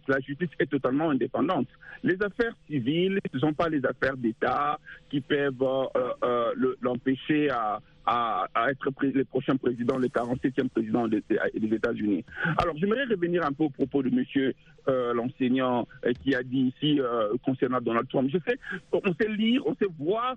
La 0.08 0.20
justice 0.20 0.50
est 0.58 0.70
totalement 0.70 1.10
indépendante. 1.10 1.68
Les 2.02 2.20
affaires 2.22 2.54
civiles, 2.68 3.18
ce 3.30 3.36
ne 3.36 3.40
sont 3.40 3.52
pas 3.54 3.68
les 3.68 3.84
affaires 3.84 4.16
d'État 4.16 4.78
qui 5.10 5.20
peuvent 5.20 5.54
euh, 5.62 5.86
euh, 6.22 6.52
le- 6.56 6.76
l'empêcher 6.80 7.50
à, 7.50 7.80
à, 8.06 8.46
être 8.70 8.90
le 9.02 9.24
prochain 9.24 9.56
président, 9.56 9.98
le 9.98 10.08
47e 10.08 10.68
président 10.68 11.08
des, 11.08 11.22
États-Unis. 11.54 12.24
Alors, 12.58 12.76
j'aimerais 12.76 13.04
revenir 13.04 13.44
un 13.44 13.52
peu 13.52 13.64
au 13.64 13.70
propos 13.70 14.02
de 14.02 14.10
monsieur 14.10 14.54
euh, 14.88 15.14
l'enseignant 15.14 15.88
euh, 16.04 16.12
qui 16.22 16.34
a 16.34 16.42
dit 16.42 16.72
ici 16.76 17.00
euh, 17.00 17.32
concernant 17.42 17.80
Donald 17.80 18.08
Trump. 18.08 18.28
Je 18.32 18.38
sais, 18.46 18.58
on 18.92 19.14
sait 19.14 19.28
lire, 19.28 19.62
on 19.66 19.74
sait 19.76 19.88
voir 19.98 20.36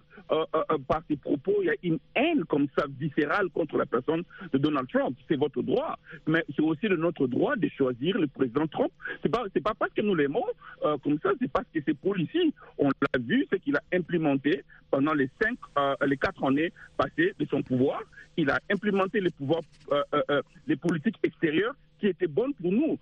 par 0.87 1.01
ses 1.09 1.17
propos, 1.17 1.53
il 1.61 1.67
y 1.67 1.69
a 1.69 1.75
une 1.83 1.99
haine 2.15 2.43
comme 2.45 2.67
ça 2.77 2.85
viscérale 2.99 3.49
contre 3.49 3.77
la 3.77 3.85
personne 3.85 4.23
de 4.51 4.57
Donald 4.57 4.87
Trump. 4.89 5.17
C'est 5.27 5.35
votre 5.35 5.61
droit, 5.61 5.97
mais 6.27 6.43
c'est 6.55 6.61
aussi 6.61 6.87
de 6.87 6.95
notre 6.95 7.27
droit 7.27 7.55
de 7.55 7.67
choisir 7.69 8.17
le 8.17 8.27
président 8.27 8.67
Trump. 8.67 8.91
C'est 9.21 9.29
pas, 9.29 9.43
pas 9.63 9.73
parce 9.77 9.93
que 9.93 10.01
nous 10.01 10.15
l'aimons 10.15 10.43
comme 10.81 11.17
ça, 11.21 11.31
c'est 11.41 11.51
parce 11.51 11.65
que 11.73 11.79
c'est 11.85 11.97
policier. 11.97 12.53
On 12.77 12.87
l'a 12.87 13.19
vu, 13.19 13.45
c'est 13.49 13.59
qu'il 13.59 13.75
a 13.75 13.81
implémenté 13.93 14.63
pendant 14.89 15.13
les 15.13 15.29
cinq, 15.41 15.57
euh, 15.77 15.95
les 16.05 16.17
quatre 16.17 16.43
années 16.45 16.71
passées 16.97 17.33
de 17.39 17.45
son 17.45 17.61
pouvoir, 17.61 18.01
il 18.37 18.49
a 18.49 18.59
implémenté 18.71 19.19
les 19.19 19.31
pouvoirs, 19.31 19.61
euh, 19.91 20.01
euh, 20.29 20.41
les 20.67 20.75
politiques 20.75 21.17
extérieures 21.23 21.75
qui 21.99 22.07
étaient 22.07 22.27
bonnes 22.27 22.53
pour 22.53 22.71
nous, 22.71 22.99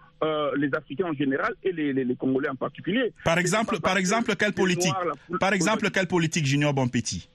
les 0.56 0.74
Africains 0.74 1.08
en 1.08 1.14
général 1.14 1.54
et 1.64 1.74
les, 1.74 1.92
les, 1.92 2.06
les 2.06 2.16
Congolais 2.16 2.48
en 2.48 2.56
particulier. 2.56 3.12
Par 3.26 3.38
exemple, 3.38 3.82
par 3.82 3.98
exemple, 3.98 4.30
que 4.32 4.38
quelle 4.38 4.54
politique 4.54 4.94
Noirs, 4.94 5.18
la- 5.30 5.38
Par 5.38 5.52
exemple, 5.52 5.90
quelle 5.92 6.08
politique, 6.08 6.46
Junior 6.46 6.74
Bonpetit? 6.74 7.28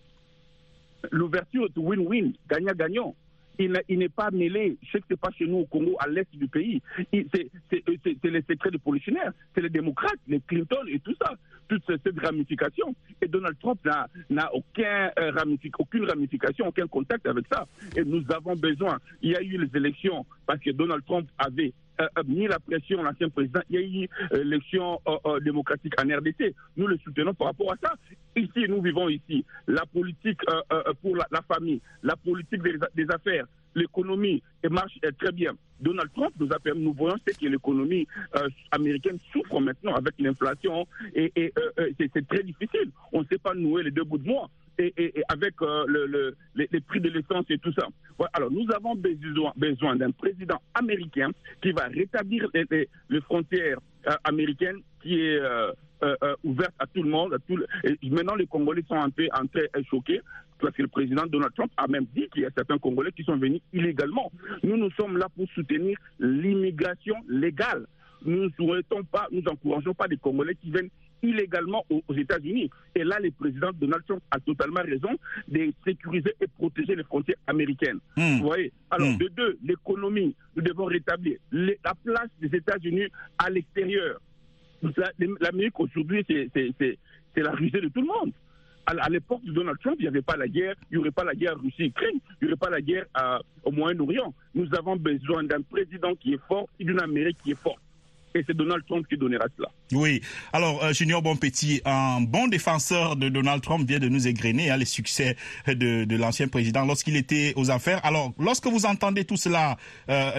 L'ouverture 1.10 1.68
de 1.70 1.78
win-win, 1.80 2.32
gagnant-gagnant. 2.48 3.14
Il 3.60 3.98
n'est- 3.98 4.08
pas 4.08 4.30
mêlé. 4.30 4.76
Je 4.82 4.90
sais 4.90 4.98
que 5.00 5.04
c'est 5.10 5.20
pas 5.20 5.30
chez 5.38 5.46
nous 5.46 5.58
au 5.58 5.66
Congo, 5.66 5.94
à 6.00 6.08
l'est 6.08 6.26
du 6.34 6.48
pays. 6.48 6.80
C'est 7.12 7.50
les 8.24 8.42
secrets 8.48 8.70
de 8.70 8.78
polichinelles, 8.78 9.32
c'est 9.54 9.60
les 9.60 9.68
démocrates, 9.68 10.18
les 10.26 10.40
Clinton 10.40 10.78
et 10.88 10.98
tout 11.00 11.14
ça, 11.20 11.34
toute 11.68 11.82
cette 11.86 12.18
ramification. 12.18 12.94
Et 13.20 13.28
Donald 13.28 13.56
Trump 13.60 13.78
n'a- 14.30 14.50
aucun, 14.54 15.10
euh, 15.18 15.32
aucune 15.78 16.04
ramification, 16.04 16.68
aucun 16.68 16.86
contact 16.86 17.26
avec 17.26 17.44
ça. 17.52 17.66
Et 17.96 18.02
nous 18.04 18.24
avons 18.34 18.56
besoin. 18.56 18.98
Il 19.22 19.30
y 19.32 19.36
a 19.36 19.42
eu 19.42 19.58
les 19.58 19.76
élections 19.76 20.24
parce 20.46 20.60
que 20.60 20.70
Donald 20.70 21.04
Trump 21.04 21.28
avait 21.38 21.72
mis 22.26 22.46
la 22.46 22.58
pression, 22.58 23.02
l'ancien 23.02 23.28
président. 23.28 23.60
Il 23.70 23.76
y 23.76 23.78
a 23.78 23.86
eu 23.86 24.08
euh, 24.32 24.44
l'élection 24.44 25.00
euh, 25.08 25.16
euh, 25.26 25.40
démocratique 25.40 25.94
en 26.00 26.04
RDC. 26.04 26.54
Nous 26.76 26.86
le 26.86 26.98
soutenons 26.98 27.34
par 27.34 27.48
rapport 27.48 27.72
à 27.72 27.76
ça. 27.82 27.94
Ici, 28.36 28.66
nous 28.68 28.80
vivons 28.80 29.08
ici. 29.08 29.44
La 29.66 29.84
politique 29.86 30.40
euh, 30.48 30.60
euh, 30.72 30.92
pour 31.02 31.16
la, 31.16 31.26
famille, 31.48 31.80
la 32.02 32.16
politique 32.16 32.62
des, 32.62 33.06
affaires, 33.10 33.46
l'économie 33.74 34.42
marche 34.70 34.98
euh, 35.04 35.10
très 35.18 35.32
bien. 35.32 35.52
Donald 35.80 36.10
Trump 36.14 36.32
nous 36.38 36.48
a 36.52 36.58
permis, 36.58 36.82
nous 36.84 36.92
voyons 36.92 37.16
ce 37.26 37.34
que 37.36 37.46
l'économie 37.46 38.06
euh, 38.36 38.48
américaine 38.70 39.18
souffre 39.32 39.60
maintenant 39.60 39.94
avec 39.94 40.14
l'inflation 40.18 40.86
et, 41.14 41.32
euh, 41.38 41.50
euh, 41.78 41.90
c'est 41.98 42.10
c'est 42.12 42.26
très 42.28 42.42
difficile. 42.42 42.90
On 43.12 43.20
ne 43.22 43.26
sait 43.26 43.38
pas 43.38 43.54
nouer 43.54 43.82
les 43.84 43.90
deux 43.90 44.04
bouts 44.04 44.18
de 44.18 44.28
mois. 44.28 44.48
Et, 44.80 45.22
avec 45.28 45.54
euh, 45.60 45.84
le, 45.86 46.06
le- 46.06 46.34
les, 46.54 46.80
prix 46.80 47.00
de 47.00 47.10
l'essence 47.10 47.44
et 47.50 47.58
tout 47.58 47.72
ça. 47.72 47.86
Alors 48.32 48.50
nous 48.50 48.66
avons 48.74 48.94
besoin, 48.94 49.96
d'un 49.96 50.10
président 50.10 50.60
américain 50.74 51.30
qui 51.60 51.72
va 51.72 51.86
rétablir 51.88 52.48
les, 52.54 53.20
frontières 53.22 53.78
euh, 54.08 54.12
américaines 54.24 54.78
qui 55.02 55.20
est 55.20 55.38
euh, 55.38 55.72
ouverte 56.44 56.72
à 56.78 56.86
tout 56.86 57.02
le 57.02 57.10
monde. 57.10 57.36
Maintenant, 58.02 58.34
les 58.34 58.46
Congolais 58.46 58.84
sont 58.88 58.94
un 58.94 59.10
peu 59.10 59.28
train 59.28 59.44
de 59.44 59.86
choqués 59.90 60.20
parce 60.60 60.74
que 60.74 60.82
le 60.82 60.88
président 60.88 61.26
Donald 61.26 61.52
Trump 61.54 61.72
a 61.76 61.86
même 61.88 62.06
dit 62.14 62.28
qu'il 62.32 62.42
y 62.42 62.46
a 62.46 62.50
certains 62.56 62.78
Congolais 62.78 63.12
qui 63.12 63.24
sont 63.24 63.36
venus 63.36 63.60
illégalement. 63.72 64.30
Nous, 64.62 64.76
nous 64.76 64.90
sommes 64.92 65.16
là 65.18 65.28
pour 65.34 65.46
soutenir 65.54 65.98
l'immigration 66.18 67.16
légale. 67.28 67.86
Nous 68.24 68.44
ne 68.44 68.50
souhaitons 68.50 69.02
pas, 69.04 69.26
nous 69.32 69.40
n'encourageons 69.42 69.94
pas 69.94 70.08
des 70.08 70.16
Congolais 70.18 70.54
qui 70.54 70.70
viennent 70.70 70.90
illégalement 71.22 71.84
aux, 71.90 72.02
aux 72.08 72.14
États-Unis. 72.14 72.70
Et 72.94 73.04
là, 73.04 73.18
le 73.20 73.30
président 73.30 73.70
Donald 73.72 74.02
Trump 74.06 74.22
a 74.30 74.40
totalement 74.40 74.82
raison 74.82 75.10
de 75.48 75.72
sécuriser 75.84 76.34
et 76.40 76.46
protéger 76.46 76.94
les 76.96 77.04
frontières 77.04 77.36
américaines. 77.46 77.98
Hmm. 78.16 78.38
Vous 78.38 78.44
voyez? 78.46 78.72
Alors, 78.90 79.08
Mm. 79.08 79.16
de 79.18 79.28
deux, 79.28 79.58
l'économie, 79.64 80.34
nous 80.56 80.62
devons 80.62 80.84
rétablir 80.86 81.38
Les- 81.52 81.78
la 81.84 81.94
place 82.04 82.28
des 82.40 82.56
États-Unis 82.56 83.08
à 83.38 83.50
l'extérieur. 83.50 84.20
La- 84.96 85.12
L'Amérique 85.40 85.78
aujourd'hui, 85.78 86.24
c'est- 86.28 86.50
la 87.36 87.52
rusée 87.52 87.80
de 87.80 87.88
tout 87.88 88.00
le 88.00 88.06
monde. 88.06 88.32
À 88.86 88.92
à 89.04 89.08
l'époque 89.10 89.44
de 89.44 89.52
Donald 89.52 89.78
Trump, 89.78 89.96
il 89.98 90.02
n'y 90.02 90.08
avait 90.08 90.22
pas 90.22 90.36
la 90.36 90.48
guerre, 90.48 90.74
il 90.90 90.94
n'y 90.94 90.98
aurait 90.98 91.10
pas 91.12 91.22
la 91.22 91.34
guerre 91.34 91.56
Russie-Ukraine, 91.60 92.18
il 92.40 92.46
n'y 92.46 92.48
aurait 92.48 92.56
pas 92.58 92.70
la 92.70 92.80
guerre 92.80 93.04
euh, 93.20 93.38
au 93.62 93.70
Moyen-Orient. 93.70 94.34
Nous 94.54 94.66
avons 94.74 94.96
besoin 94.96 95.44
d'un 95.44 95.60
président 95.60 96.14
qui 96.16 96.32
est 96.34 96.40
fort 96.48 96.68
et 96.80 96.84
d'une 96.84 96.98
Amérique 97.00 97.36
qui 97.44 97.52
est 97.52 97.62
forte. 97.62 97.80
Et 98.34 98.44
c'est 98.46 98.56
Donald 98.56 98.84
Trump 98.86 99.06
qui 99.08 99.16
donnera 99.16 99.46
cela. 99.56 99.68
Oui. 99.92 100.20
Alors, 100.52 100.82
euh, 100.84 100.92
Junior 100.92 101.22
Bonpetit, 101.22 101.80
un 101.84 102.20
bon 102.20 102.48
défenseur 102.48 103.16
de 103.16 103.28
Donald 103.28 103.62
Trump 103.62 103.88
vient 103.88 103.98
de 103.98 104.08
nous 104.08 104.28
égrener 104.28 104.70
hein, 104.70 104.76
les 104.76 104.84
succès 104.84 105.36
de, 105.66 106.16
l'ancien 106.16 106.48
président 106.48 106.84
lorsqu'il 106.84 107.16
était 107.16 107.52
aux 107.56 107.70
affaires. 107.70 108.04
Alors, 108.04 108.32
lorsque 108.38 108.66
vous 108.66 108.86
entendez 108.86 109.24
tout 109.24 109.36
cela, 109.36 109.76
euh, 110.08 110.30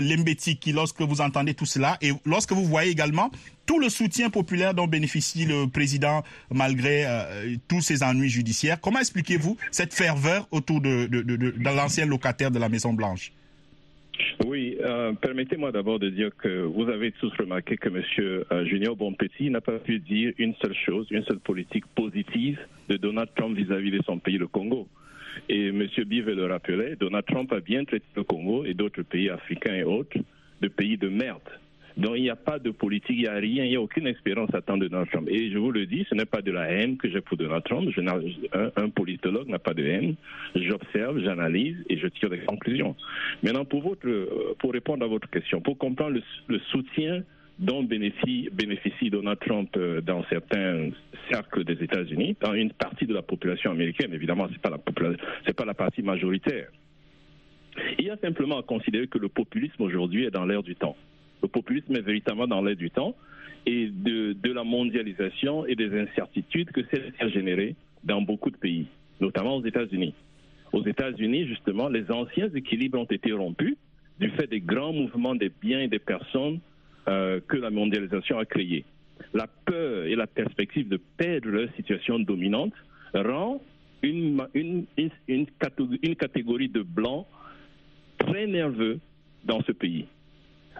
lorsque 0.74 1.02
vous 1.02 1.22
entendez 1.22 1.54
tout 1.54 1.66
cela, 1.66 1.98
et 2.02 2.12
lorsque 2.26 2.54
vous 2.54 2.66
voyez 2.66 2.92
également 2.92 3.32
tout 3.66 3.80
le 3.80 3.90
soutien 3.90 4.30
populaire 4.30 4.74
dont 4.74 4.88
bénéficie 4.88 5.46
le 5.46 5.68
président 5.68 6.24
malgré 6.50 7.06
euh, 7.06 7.56
tous 7.68 7.82
ses 7.82 8.04
ennuis 8.04 8.30
judiciaires, 8.30 8.80
comment 8.80 9.00
expliquez-vous 9.00 9.58
cette 9.72 9.94
ferveur 9.94 10.48
autour 10.52 10.82
de 10.82 11.10
l'ancien 11.70 12.06
locataire 12.06 12.52
de 12.52 12.60
la 12.60 12.70
Maison-Blanche 12.70 13.32
Oui, 14.46 14.78
euh, 14.82 15.14
permettez-moi 15.14 15.72
d'abord 15.72 16.00
de 16.00 16.10
dire 16.10 16.30
que 16.36 16.64
vous 16.64 16.90
avez 16.90 17.12
tous 17.12 17.32
remarqué 17.38 17.78
que 17.78 17.90
M. 17.90 18.02
euh, 18.20 18.66
Junior 18.66 18.96
Bonpetit 18.96 19.50
n'a 19.50 19.62
pas 19.62 19.78
pu 19.78 20.00
dire 20.00 20.34
une 20.38 20.56
seule 20.56 20.74
chose, 20.74 21.08
une 21.12 21.24
seule 21.26 21.40
politique 21.40 21.86
positive 21.96 22.60
de 22.90 22.98
Donald 22.98 23.30
Trump 23.36 23.56
vis-à-vis 23.56 23.92
de 23.92 24.02
son 24.04 24.18
pays, 24.20 24.38
le 24.38 24.48
Congo. 24.48 24.88
Et 25.48 25.68
M. 25.68 25.88
Bive 26.06 26.30
le 26.30 26.46
rappelait, 26.48 26.96
Donald 26.96 27.26
Trump 27.26 27.52
a 27.54 27.60
bien 27.60 27.86
traité 27.86 28.06
le 28.16 28.24
Congo 28.24 28.66
et 28.66 28.74
d'autres 28.74 29.04
pays 29.04 29.30
africains 29.30 29.76
et 29.76 29.84
autres 29.84 30.18
de 30.62 30.68
pays 30.68 30.98
de 30.98 31.10
merde. 31.10 31.42
Donc 31.98 32.14
il 32.16 32.24
n'y 32.24 32.30
a 32.30 32.36
pas 32.36 32.60
de 32.60 32.72
politique, 32.72 33.18
il 33.18 33.24
n'y 33.24 33.28
a 33.28 33.34
rien, 33.34 33.66
il 33.66 33.70
n'y 33.70 33.76
a 33.76 33.82
aucune 33.82 34.08
expérience 34.08 34.54
à 34.54 34.62
temps 34.62 34.78
de 34.78 34.88
Donald 34.88 35.10
Trump. 35.10 35.28
Et 35.30 35.52
je 35.52 35.58
vous 35.58 35.72
le 35.72 35.86
dis, 35.86 36.06
ce 36.10 36.16
n'est 36.16 36.26
pas 36.26 36.42
de 36.42 36.52
la 36.52 36.70
haine 36.72 36.98
que 36.98 37.10
j'ai 37.10 37.22
pour 37.22 37.38
Donald 37.38 37.64
Trump. 37.64 37.90
Un, 38.76 38.90
politologue 38.90 39.48
n'a 39.48 39.60
pas 39.60 39.74
de 39.74 39.84
haine. 39.84 40.16
J'observe, 40.56 41.20
j'analyse 41.20 41.78
et 41.90 41.98
je 41.98 42.08
tire 42.08 42.30
des 42.30 42.40
conclusions. 42.40 42.96
Maintenant, 43.44 43.66
pour, 43.66 43.84
répondre 44.72 45.06
à 45.06 45.08
votre 45.08 45.30
question, 45.30 45.62
pour 45.62 45.78
comprendre 45.78 46.20
le, 46.48 46.60
soutien 46.72 47.24
dont 47.60 47.84
bénéficie, 47.84 49.10
Donald 49.10 49.40
Trump 49.40 49.70
euh, 49.78 50.02
dans 50.02 50.24
certains 50.30 50.90
cercles 51.30 51.64
des 51.64 51.84
États-Unis, 51.84 52.36
dans 52.42 52.54
une 52.54 52.72
partie 52.72 53.06
de 53.06 53.14
la 53.14 53.22
population 53.22 53.72
américaine, 53.72 54.14
évidemment, 54.14 54.48
pas 54.62 54.70
la 54.70 54.78
popula- 54.78 55.18
c'est 55.46 55.56
pas 55.56 55.66
la 55.66 55.74
partie 55.74 56.02
majoritaire. 56.02 56.70
Il 58.00 58.06
y 58.06 58.10
a 58.10 58.18
simplement 58.18 58.60
à 58.60 58.64
considérer 58.64 59.08
que 59.08 59.18
le 59.18 59.30
populisme 59.30 59.82
aujourd'hui 59.84 60.26
est 60.26 60.32
dans 60.32 60.46
l'air 60.46 60.64
du 60.64 60.76
temps. 60.76 60.96
Le 61.42 61.48
populisme 61.48 61.96
est 61.96 62.02
véritablement 62.02 62.48
dans 62.48 62.62
l'air 62.62 62.76
du 62.76 62.90
temps 62.92 63.16
et 63.66 63.90
de, 63.90 64.34
de 64.34 64.52
la 64.52 64.64
mondialisation 64.64 65.66
et 65.66 65.76
des 65.76 66.00
incertitudes 66.00 66.72
que 66.72 66.82
celle-ci 66.92 67.22
a 67.22 67.30
générées 67.30 67.76
dans 68.04 68.22
beaucoup 68.22 68.50
de 68.50 68.58
pays, 68.58 68.88
notamment 69.20 69.58
aux 69.58 69.66
États-Unis. 69.66 70.14
Aux 70.74 70.86
États-Unis, 70.86 71.48
justement, 71.48 71.90
les 71.90 72.10
anciens 72.12 72.50
équilibres 72.54 73.00
ont 73.00 73.06
été 73.06 73.32
rompus 73.34 73.76
du 74.20 74.30
fait 74.32 74.48
des 74.48 74.62
grands 74.62 74.94
mouvements 74.94 75.36
des 75.36 75.50
biens 75.50 75.82
et 75.82 75.88
des 75.88 76.00
personnes 76.00 76.60
euh, 77.08 77.40
que 77.48 77.58
la 77.58 77.70
mondialisation 77.70 78.38
a 78.38 78.46
créés. 78.46 78.86
La 79.34 79.48
peur 79.48 80.06
et 80.06 80.16
la 80.16 80.28
perspective 80.28 80.88
de 80.88 80.98
perdre 81.18 81.50
leur 81.50 81.72
situation 81.76 82.20
dominante 82.20 82.74
rend 83.14 83.62
une, 84.02 84.42
une, 84.54 84.86
une, 84.98 85.10
une 85.28 85.46
catég- 85.60 86.00
une 86.02 86.16
catégorie 86.16 86.70
de 86.70 86.82
blancs 86.82 87.26
très 88.18 88.48
nerveux 88.48 89.00
dans 89.44 89.62
ce 89.64 89.72
pays. 89.72 90.06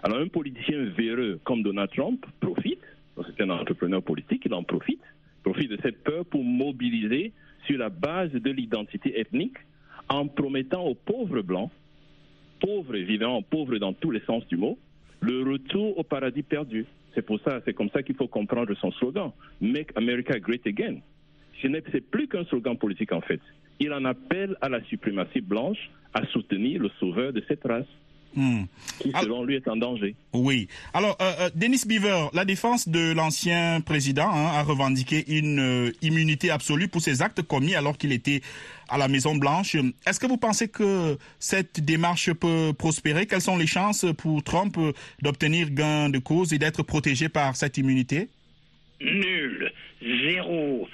Alors 0.02 0.18
un 0.18 0.26
politicien 0.26 0.84
véreux 0.96 1.38
comme 1.44 1.62
Donald 1.62 1.90
Trump 1.90 2.26
profite, 2.40 2.80
c'est 3.16 3.42
un 3.42 3.50
entrepreneur 3.50 4.02
politique, 4.02 4.42
il 4.44 4.52
en 4.52 4.64
profite, 4.64 5.02
profite 5.44 5.70
de 5.70 5.78
cette 5.80 6.02
peur 6.02 6.24
pour 6.26 6.42
mobiliser 6.42 7.32
sur 7.66 7.78
la 7.78 7.88
base 7.88 8.32
de 8.32 8.50
l'identité 8.50 9.20
ethnique 9.20 9.58
en 10.08 10.26
promettant 10.26 10.84
aux 10.84 10.96
pauvres 10.96 11.42
blancs, 11.42 11.70
pauvres 12.60 12.96
évidemment, 12.96 13.42
pauvres 13.42 13.78
dans 13.78 13.92
tous 13.92 14.10
les 14.10 14.20
sens 14.20 14.44
du 14.48 14.56
mot, 14.56 14.76
le 15.20 15.44
retour 15.44 15.96
au 15.96 16.02
paradis 16.02 16.42
perdu. 16.42 16.84
C'est 17.14 17.22
pour 17.22 17.38
ça, 17.40 17.60
c'est 17.64 17.74
comme 17.74 17.90
ça 17.90 18.02
qu'il 18.02 18.16
faut 18.16 18.26
comprendre 18.26 18.74
son 18.74 18.90
slogan, 18.92 19.30
Make 19.60 19.92
America 19.96 20.36
Great 20.40 20.66
Again. 20.66 20.96
Ce 21.60 21.68
n'est 21.68 21.80
plus 21.80 22.26
qu'un 22.26 22.44
slogan 22.46 22.76
politique 22.76 23.12
en 23.12 23.20
fait. 23.20 23.40
Il 23.78 23.92
en 23.92 24.04
appelle 24.04 24.56
à 24.60 24.68
la 24.68 24.82
suprématie 24.84 25.40
blanche 25.40 25.90
à 26.12 26.26
soutenir 26.26 26.80
le 26.82 26.90
sauveur 26.98 27.32
de 27.32 27.42
cette 27.46 27.62
race 27.62 27.86
Hmm. 28.34 28.64
qui, 29.00 29.10
selon 29.20 29.44
lui, 29.44 29.56
est 29.56 29.68
en 29.68 29.76
danger. 29.76 30.14
Oui. 30.32 30.68
Alors, 30.94 31.16
euh, 31.20 31.32
euh, 31.40 31.50
Denis 31.54 31.82
Beaver, 31.86 32.28
la 32.32 32.44
défense 32.44 32.88
de 32.88 33.12
l'ancien 33.12 33.80
président 33.82 34.30
hein, 34.30 34.46
a 34.54 34.62
revendiqué 34.62 35.24
une 35.28 35.58
euh, 35.60 35.92
immunité 36.02 36.50
absolue 36.50 36.88
pour 36.88 37.02
ses 37.02 37.20
actes 37.20 37.42
commis 37.42 37.74
alors 37.74 37.98
qu'il 37.98 38.12
était 38.12 38.40
à 38.88 38.96
la 38.98 39.08
Maison 39.08 39.34
Blanche. 39.34 39.76
Est-ce 40.06 40.18
que 40.20 40.26
vous 40.26 40.38
pensez 40.38 40.68
que 40.68 41.18
cette 41.38 41.80
démarche 41.84 42.32
peut 42.32 42.72
prospérer? 42.78 43.26
Quelles 43.26 43.40
sont 43.42 43.56
les 43.56 43.66
chances 43.66 44.06
pour 44.16 44.42
Trump 44.42 44.76
d'obtenir 45.20 45.70
gain 45.70 46.08
de 46.08 46.18
cause 46.18 46.52
et 46.52 46.58
d'être 46.58 46.82
protégé 46.82 47.28
par 47.28 47.56
cette 47.56 47.76
immunité? 47.78 48.28
Nul, 49.00 49.72
zéro, 50.00 50.88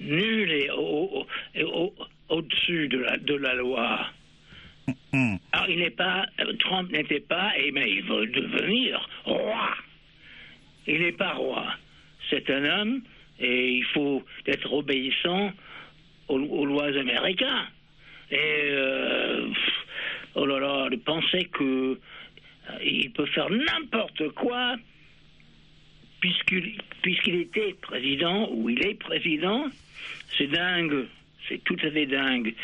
nul 0.00 0.50
et 0.50 0.70
au- 0.70 1.20
au- 1.20 1.26
et 1.54 1.64
au- 1.64 1.94
au-dessus 2.28 2.88
de 2.88 2.98
la, 2.98 3.18
de 3.18 3.34
la 3.34 3.54
loi. 3.54 4.06
Alors, 5.12 5.68
il 5.68 5.78
n'est 5.78 5.90
pas, 5.90 6.26
Trump 6.60 6.90
n'était 6.90 7.20
pas, 7.20 7.56
et 7.58 7.70
mais 7.70 7.90
il 7.90 8.02
veut 8.02 8.26
devenir 8.26 9.08
roi. 9.24 9.70
Il 10.86 11.00
n'est 11.00 11.12
pas 11.12 11.34
roi. 11.34 11.66
C'est 12.30 12.48
un 12.50 12.64
homme 12.64 13.02
et 13.38 13.72
il 13.72 13.84
faut 13.84 14.24
être 14.46 14.72
obéissant 14.72 15.52
aux, 16.28 16.66
lois 16.66 16.96
américaines. 16.96 17.66
Et 18.30 18.68
euh, 18.70 19.48
oh 20.34 20.46
là 20.46 20.58
là, 20.58 20.88
de 20.88 20.96
penser 20.96 21.44
que 21.52 21.98
euh, 22.70 22.78
il 22.84 23.10
peut 23.12 23.26
faire 23.26 23.50
n'importe 23.50 24.30
quoi 24.30 24.76
puisqu'il 26.20 26.80
puisqu'il 27.02 27.34
était 27.34 27.74
président 27.82 28.48
ou 28.52 28.70
il 28.70 28.86
est 28.86 28.94
président, 28.94 29.66
c'est 30.38 30.46
dingue, 30.46 31.06
c'est 31.48 31.62
tout 31.64 31.76
à 31.82 31.90
fait 31.90 32.06
dingue. 32.06 32.54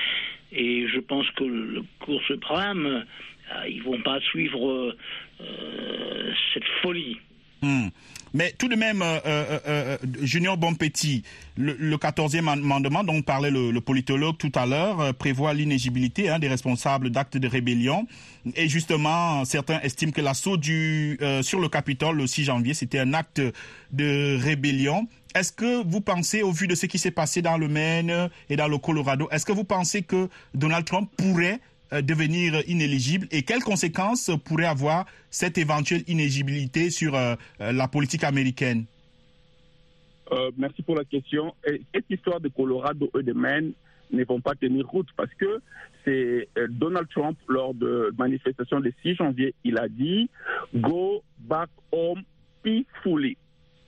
Et 0.53 0.89
je 0.89 1.01
pense 1.01 1.29
que 1.33 1.45
le 1.45 1.83
cours 2.01 2.23
suprême, 2.23 2.87
euh, 2.87 3.69
ils 3.69 3.83
vont 3.83 4.01
pas 4.03 4.21
suivre 4.21 4.95
euh, 5.41 6.33
cette 6.55 6.65
folie. 6.83 7.19
Hmm. 7.63 7.89
Mais 8.35 8.55
tout 8.59 8.69
de 8.69 8.77
même, 8.77 9.03
euh, 9.03 9.19
euh, 9.27 9.59
euh, 9.67 9.97
Junior 10.23 10.57
Bonpetit, 10.57 11.23
le, 11.57 11.75
le 11.79 11.97
14e 11.97 12.47
amendement 12.49 13.03
dont 13.03 13.23
parlait 13.23 13.51
le, 13.51 13.71
le 13.71 13.81
politologue 13.81 14.37
tout 14.37 14.53
à 14.55 14.67
l'heure 14.67 15.01
euh, 15.01 15.13
prévoit 15.13 15.55
l'inégibilité 15.55 16.29
hein, 16.29 16.39
des 16.39 16.49
responsables 16.49 17.11
d'actes 17.11 17.39
de 17.39 17.49
rébellion. 17.49 18.07
Et 18.55 18.69
justement, 18.69 19.45
certains 19.45 19.81
estiment 19.81 20.13
que 20.13 20.21
l'assaut 20.21 20.57
du 20.57 21.19
euh, 21.23 21.43
sur 21.43 21.59
le 21.59 21.69
Capitole 21.69 22.17
le 22.17 22.27
6 22.27 22.45
janvier, 22.45 22.75
c'était 22.75 22.99
un 22.99 23.15
acte 23.15 23.41
de 23.93 24.39
rébellion. 24.41 25.09
Est-ce 25.35 25.53
que 25.53 25.83
vous 25.85 26.01
pensez, 26.01 26.43
au 26.43 26.53
vu 26.53 26.67
de 26.67 26.75
ce 26.75 26.87
qui 26.87 26.99
s'est 26.99 27.11
passé 27.11 27.43
dans 27.43 27.59
le 27.59 27.69
Maine 27.69 28.29
et 28.49 28.57
dans 28.57 28.69
le 28.69 28.79
Colorado, 28.79 29.29
est-ce 29.31 29.47
que 29.47 29.53
vous 29.53 29.65
pensez 29.65 30.03
que 30.03 30.29
Donald 30.55 30.85
Trump 30.85 31.11
pourrait 31.17 31.55
euh, 31.55 31.59
devenir 31.93 32.63
inéligible 32.67 33.27
et 33.31 33.43
quelles 33.43 33.63
conséquences 33.63 34.31
pourrait 34.45 34.67
avoir 34.67 35.07
cette 35.31 35.59
éventuelle 35.59 36.03
inéligibilité 36.07 36.91
sur 36.91 37.15
euh, 37.15 37.35
euh, 37.61 37.73
la 37.73 37.89
politique 37.89 38.25
américaine? 38.25 38.85
Euh, 40.33 40.51
merci 40.57 40.83
pour 40.83 40.97
la 40.97 41.05
question. 41.05 41.55
Et 41.67 41.83
cette 41.95 42.05
histoire 42.11 42.41
de 42.41 42.49
Colorado 42.49 43.11
et 43.19 43.23
de 43.23 43.33
Maine 43.33 43.73
ne 44.11 44.25
vont 44.25 44.41
pas 44.41 44.55
tenir 44.55 44.87
route 44.87 45.09
parce 45.17 45.33
que 45.35 45.61
c'est 46.05 46.49
euh, 46.59 46.67
Donald 46.69 47.09
Trump, 47.09 47.39
lors 47.49 47.75
de 47.75 48.13
manifestation 48.19 48.79
le 48.79 48.93
6 49.03 49.17
janvier, 49.17 49.55
il 49.65 49.79
a 49.79 49.89
dit 49.89 50.29
Go 50.75 51.23
back 51.39 51.71
home 51.93 52.23
peacefully. 52.63 53.37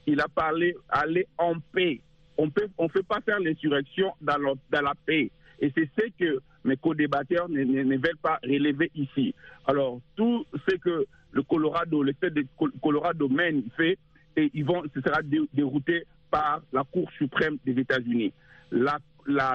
Il 0.07 0.21
a 0.21 0.29
parlé 0.29 0.75
aller 0.89 1.27
en 1.39 1.55
paix. 1.73 2.01
On 2.39 2.49
peut, 2.49 2.69
on 2.79 2.89
fait 2.89 3.03
pas 3.03 3.21
faire 3.21 3.39
l'insurrection 3.39 4.13
dans, 4.21 4.39
dans 4.71 4.81
la 4.81 4.95
paix. 5.07 5.31
Et 5.61 5.71
c'est 5.77 5.89
ce 5.99 6.07
que 6.19 6.41
mes 6.64 6.77
co-débatteurs 6.77 7.49
ne, 7.49 7.64
veulent 7.96 8.16
pas 8.23 8.38
relever 8.42 8.90
ici. 8.94 9.35
Alors, 9.66 10.01
tout 10.16 10.44
ce 10.68 10.77
que 10.77 11.07
le 11.33 11.42
Colorado, 11.42 12.03
l'État 12.03 12.31
de 12.31 12.44
Col- 12.59 12.73
Colorado 12.83 13.29
Maine 13.29 13.62
fait, 13.77 13.99
et 14.37 14.51
ils 14.55 14.64
vont, 14.64 14.83
ce 14.94 15.01
sera 15.01 15.23
dé- 15.23 15.49
dérouté 15.53 16.05
par 16.31 16.61
la 16.73 16.85
Cour 16.85 17.11
suprême 17.18 17.57
des 17.64 17.79
États-Unis. 17.81 18.33
La, 18.73 18.99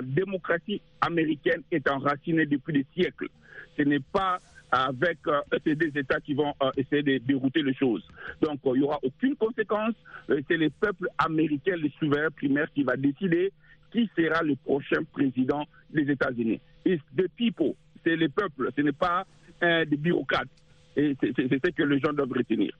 démocratie 0.03 0.81
américaine 1.01 1.61
est 1.71 1.89
enracinée 1.89 2.45
depuis 2.45 2.73
des 2.73 2.85
siècles. 2.93 3.29
Ce 3.77 3.81
n'est 3.83 3.99
pas 3.99 4.37
avec 4.71 5.17
euh, 5.27 5.41
deux 5.65 5.91
États 5.97 6.19
qui 6.19 6.33
vont 6.33 6.53
euh, 6.61 6.69
essayer 6.77 7.01
de 7.01 7.17
dérouter 7.17 7.61
les 7.63 7.73
choses. 7.73 8.05
Donc, 8.41 8.59
euh, 8.65 8.71
il 8.75 8.79
n'y 8.79 8.85
aura 8.85 8.99
aucune 9.03 9.35
conséquence. 9.35 9.93
Euh, 10.29 10.41
C'est 10.47 10.57
le 10.57 10.69
peuple 10.69 11.07
américain, 11.17 11.75
le 11.77 11.89
souverain 11.99 12.29
primaire, 12.29 12.67
qui 12.73 12.83
va 12.83 12.95
décider 12.95 13.51
qui 13.91 14.09
sera 14.15 14.43
le 14.43 14.55
prochain 14.55 15.03
président 15.11 15.65
des 15.93 16.09
États-Unis? 16.11 16.59
It's 16.85 17.03
the 17.17 17.27
people, 17.35 17.73
c'est 18.03 18.15
le 18.15 18.29
peuple, 18.29 18.69
ce 18.75 18.81
n'est 18.81 18.91
pas 18.91 19.25
euh, 19.63 19.85
des 19.85 19.97
bureaucrates. 19.97 20.47
Et 20.97 21.15
c'est 21.21 21.33
ce 21.35 21.71
que 21.71 21.83
les 21.83 21.99
gens 21.99 22.13
doivent 22.13 22.31
retenir. 22.31 22.71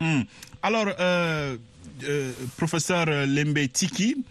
Hmm. 0.00 0.22
Alors, 0.62 0.88
euh, 0.98 1.56
euh, 2.04 2.32
professeur 2.56 3.06
Lembe 3.06 3.58
Tiki, 3.72 4.24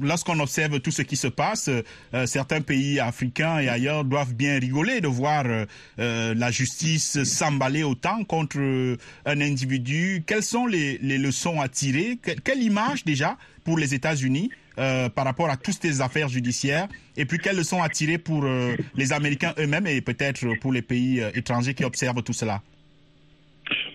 lorsqu'on 0.00 0.38
observe 0.38 0.80
tout 0.80 0.92
ce 0.92 1.02
qui 1.02 1.16
se 1.16 1.26
passe, 1.26 1.68
certains 2.26 2.60
pays 2.60 3.00
africains 3.00 3.58
et 3.58 3.68
ailleurs 3.68 4.04
doivent 4.04 4.34
bien 4.34 4.60
rigoler 4.60 5.00
de 5.00 5.08
voir 5.08 5.44
la 5.98 6.50
justice 6.52 7.24
s'emballer 7.24 7.82
autant 7.82 8.22
contre 8.22 8.58
un 9.24 9.40
individu. 9.40 10.22
Quelles 10.24 10.44
sont 10.44 10.66
les 10.66 10.98
leçons 10.98 11.60
à 11.60 11.68
tirer? 11.68 12.20
Quelle 12.44 12.62
image 12.62 13.04
déjà 13.04 13.36
pour 13.66 13.78
les 13.78 13.94
États-Unis 13.94 14.50
par 14.76 15.24
rapport 15.24 15.50
à 15.50 15.56
toutes 15.56 15.82
ces 15.82 16.00
affaires 16.00 16.28
judiciaires 16.28 16.86
Et 17.16 17.24
puis 17.24 17.38
quelles 17.38 17.56
leçons 17.56 17.82
à 17.82 17.88
tirer 17.88 18.18
pour 18.18 18.44
les 18.94 19.12
Américains 19.12 19.54
eux-mêmes 19.58 19.86
et 19.86 20.00
peut-être 20.02 20.46
pour 20.60 20.72
les 20.72 20.82
pays 20.82 21.22
étrangers 21.34 21.74
qui 21.74 21.84
observent 21.84 22.22
tout 22.22 22.34
cela? 22.34 22.60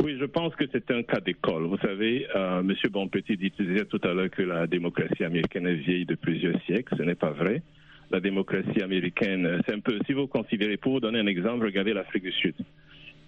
Oui, 0.04 0.18
je 0.20 0.26
pense 0.26 0.56
que 0.56 0.66
c'est 0.72 0.90
un 0.92 1.04
cas 1.04 1.20
d'école. 1.20 1.64
Vous 1.64 1.78
savez, 1.78 2.28
euh, 2.36 2.62
M. 2.62 2.74
Bonpetit 2.90 3.38
disait 3.38 3.86
tout 3.86 4.02
à 4.04 4.14
l'heure 4.14 4.30
que 4.30 4.42
la 4.42 4.68
démocratie 4.68 5.24
américaine 5.24 5.68
est 5.68 5.76
vieille 5.76 6.06
de 6.06 6.16
plusieurs 6.16 6.60
siècles. 6.64 6.96
Ce 6.98 7.04
n'est 7.04 7.16
pas 7.16 7.32
vrai. 7.32 7.62
La 8.10 8.20
démocratie 8.20 8.82
américaine, 8.82 9.62
c'est 9.66 9.74
un 9.74 9.80
peu, 9.80 10.00
si 10.06 10.14
vous 10.14 10.28
considérez, 10.28 10.78
pour 10.78 10.94
vous 10.94 11.00
donner 11.00 11.20
un 11.20 11.28
exemple, 11.28 11.66
regardez 11.66 11.94
l'Afrique 11.94 12.24
du 12.24 12.32
Sud. 12.32 12.56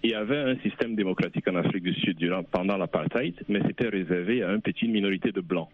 Il 0.02 0.10
y 0.10 0.14
avait 0.14 0.36
un 0.36 0.56
système 0.58 0.94
démocratique 0.94 1.48
en 1.48 1.54
Afrique 1.54 1.84
du 1.84 1.94
Sud 1.94 2.18
durant, 2.18 2.42
pendant 2.42 2.76
l'apartheid, 2.76 3.34
mais 3.48 3.60
c'était 3.66 3.88
réservé 3.88 4.42
à 4.42 4.52
une 4.52 4.60
petite 4.60 4.90
minorité 4.90 5.32
de 5.32 5.40
blancs. 5.40 5.68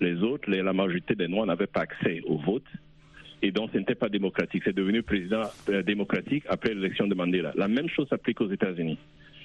Les 0.00 0.22
autres, 0.22 0.50
la 0.50 0.72
majorité 0.72 1.14
des 1.14 1.28
Noirs 1.28 1.46
n'avaient 1.46 1.66
pas 1.66 1.82
accès 1.82 2.20
au 2.26 2.36
vote 2.36 2.66
et 3.42 3.50
donc 3.50 3.70
ce 3.72 3.78
n'était 3.78 3.94
pas 3.94 4.08
démocratique. 4.08 4.62
C'est 4.64 4.74
devenu 4.74 5.02
président 5.02 5.42
euh, 5.68 5.82
démocratique 5.82 6.44
après 6.48 6.74
l'élection 6.74 7.06
de 7.06 7.14
Mandela. 7.14 7.52
La 7.56 7.68
même 7.68 7.88
chose 7.88 8.08
s'applique 8.08 8.40
aux 8.40 8.50
États-Unis 8.50 8.98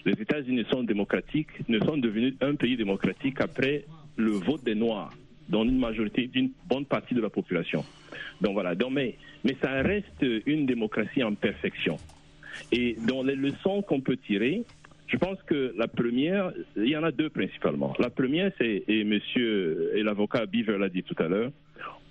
les 0.05 0.13
États-Unis 0.13 0.65
sont 0.71 0.83
démocratiques, 0.83 1.49
ne 1.67 1.79
sont 1.79 1.97
devenus 1.97 2.33
un 2.41 2.55
pays 2.55 2.77
démocratique 2.77 3.41
après 3.41 3.85
le 4.15 4.31
vote 4.31 4.63
des 4.63 4.75
Noirs, 4.75 5.13
dont 5.47 5.63
une 5.63 5.77
majorité, 5.77 6.27
d'une 6.27 6.51
bonne 6.67 6.85
partie 6.85 7.13
de 7.13 7.21
la 7.21 7.29
population. 7.29 7.83
Donc 8.41 8.53
voilà. 8.53 8.75
Donc, 8.75 8.93
mais, 8.93 9.15
mais 9.43 9.55
ça 9.62 9.81
reste 9.81 10.25
une 10.45 10.65
démocratie 10.65 11.23
en 11.23 11.33
perfection. 11.35 11.97
Et 12.71 12.97
dans 13.07 13.23
les 13.23 13.35
leçons 13.35 13.81
qu'on 13.81 14.01
peut 14.01 14.17
tirer, 14.17 14.63
je 15.09 15.17
pense 15.17 15.41
que 15.43 15.73
la 15.77 15.87
première, 15.87 16.53
il 16.77 16.87
y 16.87 16.95
en 16.95 17.03
a 17.03 17.11
deux 17.11 17.29
principalement. 17.29 17.93
La 17.99 18.09
première, 18.09 18.51
c'est, 18.57 18.83
et 18.87 19.03
monsieur, 19.03 19.91
et 19.95 20.03
l'avocat 20.03 20.45
Beaver 20.45 20.77
l'a 20.77 20.89
dit 20.89 21.03
tout 21.03 21.15
à 21.21 21.27
l'heure, 21.27 21.51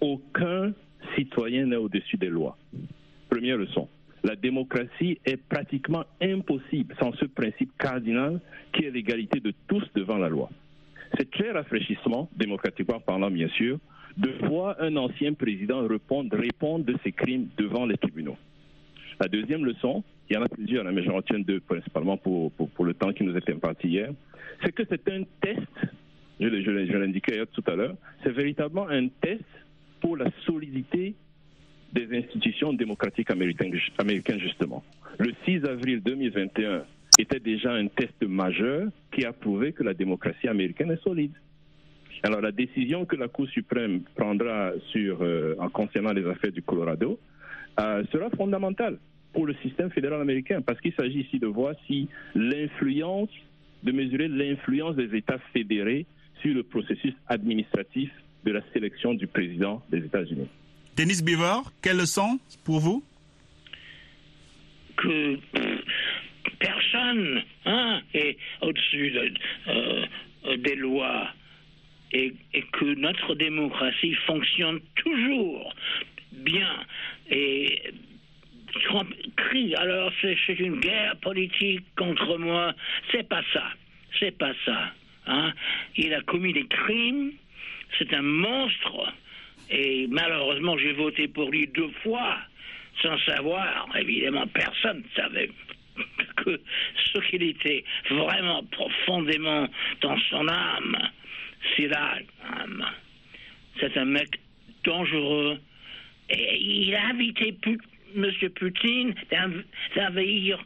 aucun 0.01 0.73
citoyen 1.17 1.67
n'est 1.67 1.77
au-dessus 1.77 2.17
des 2.17 2.29
lois. 2.29 2.59
Première 3.31 3.57
leçon 3.57 3.89
la 4.25 4.37
démocratie 4.37 5.19
est 5.25 5.37
pratiquement 5.37 6.05
impossible 6.21 6.95
sans 6.99 7.13
ce 7.15 7.25
principe 7.27 7.71
cardinal 7.79 8.41
qui 8.73 8.85
est 8.85 8.91
l'égalité 8.91 9.41
de 9.41 9.53
tous 9.69 9.85
devant 9.95 10.19
la 10.19 10.29
loi. 10.29 10.51
C'est 11.17 11.31
très 11.31 11.51
rafraîchissement, 11.51 12.29
démocratiquement 12.37 13.01
parlant 13.01 13.31
bien 13.31 13.49
sûr, 13.49 13.79
de 14.17 14.31
voir 14.49 14.77
un 14.81 14.97
ancien 14.97 15.33
président 15.35 15.87
répondre, 15.87 16.37
répondre 16.37 16.85
de 16.85 16.97
ses 17.05 17.13
crimes 17.13 17.49
devant 17.57 17.87
les 17.87 17.97
tribunaux. 17.97 18.37
La 19.21 19.29
deuxième 19.29 19.65
leçon, 19.65 20.03
il 20.31 20.35
y 20.35 20.37
en 20.37 20.43
a 20.43 20.49
plusieurs, 20.49 20.87
hein, 20.87 20.93
mais 20.93 21.03
j'en 21.03 21.15
retiens 21.15 21.39
deux 21.39 21.61
principalement 21.61 22.17
pour, 22.17 22.53
pour, 22.53 22.85
le 22.85 22.95
temps 22.95 23.13
qui 23.13 23.25
nous 23.25 23.37
est 23.37 23.51
imparti 23.51 23.89
hier, 23.89 24.11
c'est 24.63 24.73
que 24.73 24.83
c'est 24.89 25.09
un 25.09 25.23
test, 25.41 25.61
je, 26.41 26.49
je 26.49 26.97
l'indiquais 26.97 27.43
tout 27.53 27.65
à 27.67 27.75
l'heure, 27.75 27.95
c'est 28.23 28.33
véritablement 28.33 28.89
un 28.89 29.09
test 29.09 29.45
pour 30.01 30.17
la 30.17 30.27
solidité 30.45 31.15
des 31.93 32.19
institutions 32.19 32.73
démocratiques 32.73 33.31
américaines, 33.31 33.73
justement. 34.39 34.85
Le 35.19 35.33
6 35.47 35.65
avril 35.65 36.03
2021 36.03 36.85
était 37.19 37.41
déjà 37.41 37.73
un 37.73 37.89
test 37.89 38.23
majeur 38.23 38.89
qui 39.13 39.25
a 39.25 39.33
prouvé 39.33 39.73
que 39.73 39.83
la 39.83 39.95
démocratie 39.95 40.49
américaine 40.49 40.91
est 40.91 41.03
solide. 41.03 41.33
Alors 42.23 42.41
la 42.41 42.53
décision 42.53 43.07
que 43.07 43.17
la 43.17 43.29
Cour 43.29 43.49
suprême 43.49 44.03
prendra 44.15 44.73
sur, 44.91 45.23
euh, 45.23 45.55
en 45.59 45.69
concernant 45.69 46.13
les 46.13 46.27
affaires 46.27 46.53
du 46.53 46.63
Colorado 46.63 47.19
euh, 47.81 48.05
sera 48.13 48.29
fondamentale 48.31 48.99
pour 49.33 49.47
le 49.47 49.55
système 49.63 49.91
fédéral 49.91 50.21
américain 50.21 50.61
parce 50.63 50.81
qu'il 50.81 50.93
s'agit 50.95 51.21
ici 51.21 51.39
de 51.39 51.47
voir 51.47 51.75
si 51.87 52.09
l'influence, 52.35 53.31
de 53.83 53.93
mesurer 53.93 54.29
l'influence 54.29 54.97
des 54.97 55.15
États 55.17 55.39
fédérés 55.53 56.07
sur 56.43 56.55
le 56.55 56.63
processus 56.63 57.15
administratif 57.27 58.11
de 58.45 58.53
la 58.53 58.61
sélection 58.73 59.15
du 59.15 59.27
président 59.27 59.83
des 59.91 59.99
États-Unis. 59.99 60.49
Denis 60.97 61.23
Beaver, 61.23 61.71
quelle 61.83 61.99
leçon 61.99 62.39
pour 62.65 62.81
vous? 62.81 63.05
Que 64.97 65.39
personne 66.59 67.43
hein, 67.67 68.01
est 68.15 68.37
au-dessus 68.63 69.17
euh, 69.69 70.05
des 70.57 70.75
lois 70.75 71.29
et, 72.13 72.35
que 72.73 72.95
notre 72.95 73.35
démocratie 73.35 74.15
fonctionne 74.27 74.81
toujours 74.97 75.75
bien. 76.33 76.85
Et 77.31 77.93
Crie 79.37 79.75
alors 79.77 80.13
c'est 80.21 80.59
une 80.59 80.81
guerre 80.81 81.17
politique 81.17 81.85
contre 81.97 82.39
moi. 82.39 82.75
C'est 83.11 83.29
pas 83.29 83.43
ça. 83.53 83.65
C'est 84.19 84.37
pas 84.37 84.53
ça. 84.65 84.93
Hein. 85.27 85.53
Il 85.97 86.13
a 86.15 86.21
commis 86.23 86.53
des 86.53 86.67
crimes. 86.67 87.33
C'est 87.99 88.13
un 88.15 88.23
monstre. 88.23 89.13
Et 89.71 90.07
malheureusement, 90.09 90.79
j'ai 90.79 90.93
voté 90.93 91.29
pour 91.29 91.51
lui 91.51 91.67
deux 91.69 91.91
fois, 92.03 92.37
sans 93.03 93.19
savoir, 93.21 93.89
évidemment, 93.99 94.47
personne 94.47 95.03
ne 95.03 95.23
savait 95.23 95.51
que 96.37 96.61
ce 97.13 97.19
qu'il 97.29 97.43
était 97.43 97.85
vraiment 98.11 98.63
profondément 98.65 99.69
dans 100.01 100.19
son 100.31 100.49
âme, 100.49 100.97
c'est 101.77 101.89
l'âme. 101.89 102.87
C'est 103.81 103.97
un 103.97 104.07
mec 104.07 104.41
dangereux. 104.85 105.59
Et 106.31 106.59
il 106.59 106.95
a 106.95 107.07
invité 107.07 107.53
M. 108.17 108.31
Poutine 108.55 109.15
d'envahir 109.97 110.65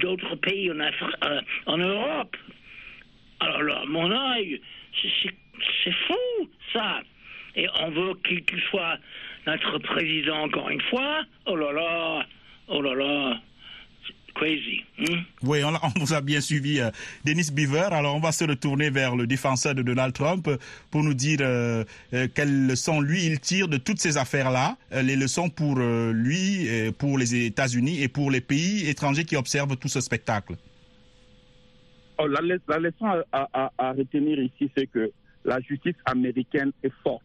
d'autres 0.00 0.36
pays 0.36 0.70
en, 0.70 0.80
euh, 0.80 1.40
en 1.66 1.78
Europe. 1.78 2.36
Alors 3.40 3.62
là, 3.62 3.82
mon 3.86 4.10
œil, 4.10 4.60
c'est 5.02 5.92
fou, 6.06 6.50
ça 6.72 7.02
et 7.56 7.66
on 7.80 7.90
veut 7.90 8.14
qu'il 8.22 8.60
soit 8.70 8.98
notre 9.46 9.78
président 9.78 10.42
encore 10.44 10.68
une 10.68 10.80
fois. 10.82 11.22
Oh 11.46 11.56
là 11.56 11.72
là, 11.72 12.26
oh 12.68 12.82
là 12.82 12.94
là. 12.94 13.40
Crazy. 14.36 14.84
Hmm? 14.98 15.22
Oui, 15.42 15.62
on, 15.64 15.72
vous 15.98 16.12
a 16.12 16.20
bien 16.20 16.40
suivi, 16.40 16.80
euh, 16.80 16.90
Denis 17.24 17.50
Beaver. 17.52 17.88
Alors, 17.92 18.14
on 18.14 18.20
va 18.20 18.32
se 18.32 18.44
retourner 18.44 18.90
vers 18.90 19.16
le 19.16 19.26
défenseur 19.26 19.74
de 19.74 19.82
Donald 19.82 20.12
Trump 20.12 20.48
pour 20.90 21.02
nous 21.02 21.14
dire 21.14 21.38
euh, 21.40 21.84
euh, 22.12 22.28
quelles 22.34 22.66
leçons 22.66 23.00
lui 23.00 23.24
il 23.24 23.40
tire 23.40 23.68
de 23.68 23.78
toutes 23.78 23.98
ces 23.98 24.18
affaires-là, 24.18 24.76
les 24.92 25.16
leçons 25.16 25.48
pour 25.48 25.76
lui, 25.76 26.68
pour 26.98 27.18
les 27.18 27.46
États-Unis 27.46 28.02
et 28.02 28.08
pour 28.08 28.30
les 28.30 28.40
pays 28.40 28.88
étrangers 28.88 29.24
qui 29.24 29.36
observent 29.36 29.76
tout 29.76 29.88
ce 29.88 30.00
spectacle. 30.00 30.54
Oh, 32.18 32.26
la, 32.26 32.40
leçon 32.78 33.22
à, 33.32 33.70
à 33.78 33.92
retenir 33.92 34.38
ici, 34.38 34.70
c'est 34.76 34.86
que 34.86 35.10
la 35.44 35.60
justice 35.60 35.96
américaine 36.06 36.72
est 36.82 36.92
forte 37.02 37.22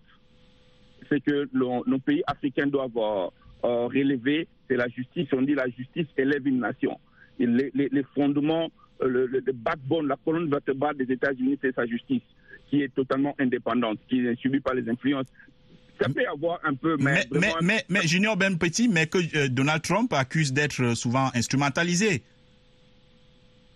c'est 1.11 1.19
que 1.19 1.49
nos 1.53 1.99
pays 1.99 2.23
africains 2.25 2.67
doivent 2.67 2.97
euh, 2.97 3.27
euh, 3.65 3.87
relever, 3.87 4.47
c'est 4.71 4.77
la 4.77 4.87
justice. 4.87 5.27
On 5.33 5.41
dit 5.41 5.53
la 5.53 5.67
justice 5.77 6.07
élève 6.17 6.47
une 6.47 6.59
nation. 6.61 6.97
les, 7.37 8.05
fondements, 8.15 8.71
euh, 9.01 9.27
le, 9.27 9.43
backbone, 9.53 10.07
la 10.07 10.15
colonne 10.23 10.49
vertébrale 10.49 10.95
des 10.95 11.11
États-Unis, 11.11 11.59
c'est 11.61 11.75
sa 11.75 11.85
justice, 11.85 12.21
qui 12.69 12.81
est 12.81 12.93
totalement 12.93 13.35
indépendante, 13.37 13.99
qui 14.07 14.25
est 14.25 14.39
subie 14.39 14.61
par 14.61 14.73
les 14.73 14.89
influences 14.89 15.27
ça 15.99 16.09
peut 16.09 16.25
avoir 16.33 16.59
un 16.63 16.73
peu. 16.73 16.97
Mais, 16.99 17.27
mais, 17.61 17.85
mais, 17.87 18.01
Junior 18.07 18.35
Ben 18.35 18.57
Petit, 18.57 18.89
mais 18.89 19.05
que 19.05 19.47
Donald 19.49 19.83
Trump 19.83 20.11
accuse 20.13 20.51
d'être 20.51 20.95
souvent 20.95 21.29
instrumentalisé. 21.35 22.23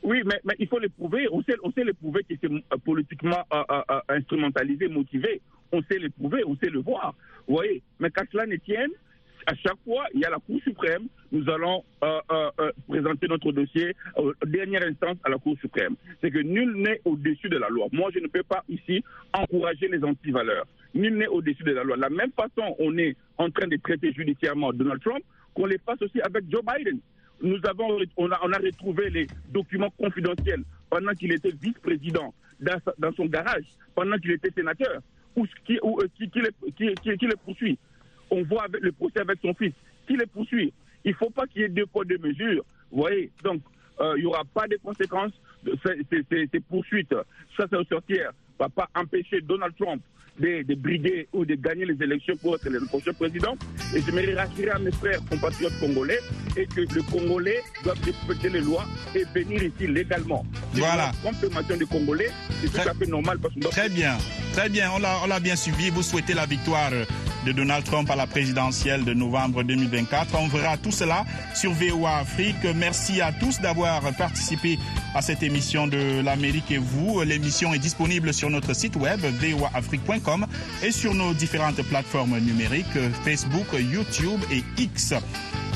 Oui, 0.02 0.24
mais, 0.26 0.56
il 0.58 0.68
faut 0.68 0.80
le 0.80 0.90
prouver. 0.90 1.28
On 1.32 1.44
sait, 1.44 1.54
on 1.62 1.72
sait 1.72 1.84
le 1.84 1.94
prouver 1.94 2.24
qu'il 2.24 2.40
est 2.42 2.78
politiquement 2.84 3.44
instrumentalisé, 4.10 4.88
motivé 4.88 5.40
on 5.72 5.82
sait 5.84 6.00
l'éprouver, 6.00 6.44
on 6.46 6.56
sait 6.58 6.70
le 6.70 6.80
voir. 6.80 7.14
Vous 7.48 7.56
voyez 7.56 7.82
Mais 8.00 8.10
qu'à 8.10 8.24
cela 8.32 8.46
ne 8.46 8.56
tienne, 8.58 8.92
à 9.48 9.56
chaque 9.56 9.78
fois, 9.84 10.06
il 10.14 10.22
y 10.22 10.26
a 10.26 10.30
la 10.30 10.38
Cour 10.40 10.60
suprême, 10.64 11.08
nous 11.32 11.48
allons 11.50 11.84
euh, 12.04 12.20
euh, 12.32 12.50
euh, 12.60 12.72
présenter 12.88 13.28
notre 13.28 13.52
dossier 13.52 13.96
en 14.16 14.32
dernière 14.46 14.84
instance 14.84 15.18
à 15.24 15.30
la 15.30 15.38
Cour 15.38 15.56
suprême. 15.60 15.96
C'est 16.22 16.32
que 16.32 16.40
nul 16.40 16.74
n'est 16.76 17.02
au-dessus 17.06 17.50
de 17.50 17.58
la 17.58 17.70
loi. 17.70 17.88
Moi, 17.92 18.10
je 18.14 18.20
ne 18.20 18.28
peux 18.28 18.44
pas 18.44 18.64
ici 18.70 19.04
encourager 19.34 19.88
les 19.88 20.04
antivaleurs. 20.04 20.66
Nul 20.94 21.16
n'est 21.18 21.28
au-dessus 21.28 21.64
de 21.64 21.72
la 21.72 21.84
loi. 21.84 21.98
La 21.98 22.10
même 22.10 22.32
façon, 22.32 22.76
on 22.80 22.98
est 22.98 23.16
en 23.38 23.50
train 23.52 23.68
de 23.68 23.78
traiter 23.78 24.12
judiciairement 24.14 24.74
Donald 24.74 25.02
Trump, 25.02 25.24
qu'on 25.54 25.66
les 25.66 25.78
fasse 25.80 26.02
aussi 26.02 26.20
avec 26.22 26.46
Joe 26.50 26.64
Biden. 26.64 27.00
Nous 27.42 27.60
avons, 27.68 28.00
on 28.18 28.32
a, 28.32 28.38
retrouvé 28.38 29.10
les 29.10 29.28
documents 29.50 29.92
confidentiels 30.00 30.64
pendant 30.90 31.12
qu'il 31.14 31.34
était 31.34 31.54
vice-président 31.62 32.34
dans, 32.60 32.80
dans 32.98 33.14
son 33.14 33.26
garage, 33.26 33.66
pendant 33.94 34.18
qu'il 34.18 34.32
était 34.32 34.52
sénateur 34.52 35.02
ou 35.36 35.46
qui, 35.66 35.80
ou, 35.84 36.00
euh, 36.02 36.08
qui, 36.18 36.30
qui, 36.30 37.18
qui, 37.18 37.28
les, 37.28 37.36
poursuit. 37.44 37.78
On 38.30 38.44
voit 38.44 38.66
le 38.82 38.92
procès 38.92 39.20
avec 39.20 39.40
son 39.42 39.54
fils. 39.54 39.74
Qui 40.08 40.18
les 40.18 40.26
poursuit 40.26 40.74
Il 41.04 41.12
ne 41.12 41.16
faut 41.16 41.30
pas 41.30 41.48
qu'il 41.48 41.62
y 41.62 41.66
ait 41.66 41.70
deux 41.70 41.86
poids, 41.86 42.06
deux 42.06 42.18
mesures. 42.18 42.64
Vous 42.92 43.02
voyez 43.02 43.32
Donc, 43.44 43.62
euh, 44.00 44.14
il 44.18 44.22
n'y 44.22 44.26
aura 44.28 44.44
pas 44.46 44.68
de 44.68 44.78
conséquences 44.84 45.34
de 45.64 45.78
ces, 45.84 46.60
poursuites. 46.60 47.16
Ça, 47.58 47.66
c'est 47.70 47.88
sorcière 47.90 48.32
ne 48.60 48.66
va 48.66 48.70
pas 48.70 48.90
empêcher 48.96 49.42
Donald 49.42 49.74
Trump 49.78 50.02
de, 50.40 50.76
briguer 50.76 51.28
ou 51.34 51.46
de 51.46 51.56
gagner 51.56 51.86
les 51.86 52.02
élections 52.02 52.36
pour 52.38 52.56
être 52.56 52.70
le 52.70 52.86
prochain 52.86 53.14
président. 53.14 53.56
Et 53.96 54.02
j'aimerais 54.02 54.34
rassurer 54.34 54.70
à 54.70 54.80
mes 54.80 54.92
frères 54.92 55.20
compatriotes 55.30 55.78
congolais 55.80 56.20
et 56.58 56.66
que 56.66 56.82
le 56.82 57.02
Congolais 57.12 57.62
doit 57.84 57.94
respecter 58.04 58.50
les 58.50 58.62
lois 58.62 58.86
et 59.14 59.24
venir 59.34 59.64
ici 59.64 59.88
légalement. 59.88 60.46
Voilà. 60.80 61.12
Congolais, 61.86 62.32
c'est 62.62 62.68
tout 62.68 62.74
Très- 62.78 62.90
à 62.90 62.94
fait 62.94 63.06
normal 63.08 63.38
parce 63.40 63.54
qu'on 63.54 63.60
doit 63.62 63.72
Très 63.72 63.90
bien, 63.90 64.18
très 64.54 64.70
bien, 64.70 64.92
on 64.96 65.00
l'a 65.00 65.18
on 65.24 65.28
l'a 65.28 65.40
bien 65.40 65.56
suivi. 65.56 65.90
Vous 65.90 66.04
souhaitez 66.04 66.34
la 66.34 66.46
victoire 66.46 66.92
de 67.46 67.52
Donald 67.52 67.84
Trump 67.86 68.10
à 68.10 68.16
la 68.16 68.26
présidentielle 68.28 69.04
de 69.06 69.14
novembre 69.14 69.64
2024. 69.64 70.36
On 70.40 70.48
verra 70.48 70.78
tout 70.78 70.92
cela 70.92 71.26
sur 71.54 71.72
VOA 71.74 72.18
Afrique. 72.18 72.56
Merci 72.76 73.22
à 73.22 73.32
tous 73.32 73.60
d'avoir 73.62 74.02
participé 74.14 74.80
à 75.14 75.22
cette 75.22 75.44
émission 75.44 75.88
de 75.88 76.22
l'Amérique 76.24 76.72
et 76.72 76.78
vous. 76.80 77.22
L'émission 77.22 77.74
est 77.74 77.80
disponible 77.80 78.34
sur 78.34 78.50
notre 78.50 78.74
site 78.74 78.96
web 78.96 79.20
voaafrique.com 79.22 80.46
et 80.84 80.92
sur 80.92 81.14
nos 81.14 81.34
différentes 81.34 81.82
plateformes 81.84 82.38
numériques 82.40 82.98
Facebook, 83.24 83.68
YouTube 83.74 84.40
et 84.52 84.64
X. 84.78 85.14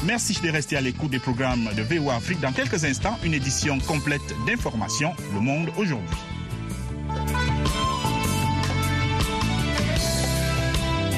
Merci 0.05 0.39
de 0.41 0.49
rester 0.49 0.77
à 0.77 0.81
l'écoute 0.81 1.11
des 1.11 1.19
programmes 1.19 1.69
de 1.75 1.81
VO 1.81 2.09
Afrique. 2.09 2.39
Dans 2.39 2.53
quelques 2.53 2.85
instants, 2.85 3.17
une 3.23 3.33
édition 3.33 3.79
complète 3.79 4.21
d'informations 4.47 5.13
Le 5.33 5.41
Monde 5.41 5.71
aujourd'hui. 5.77 6.17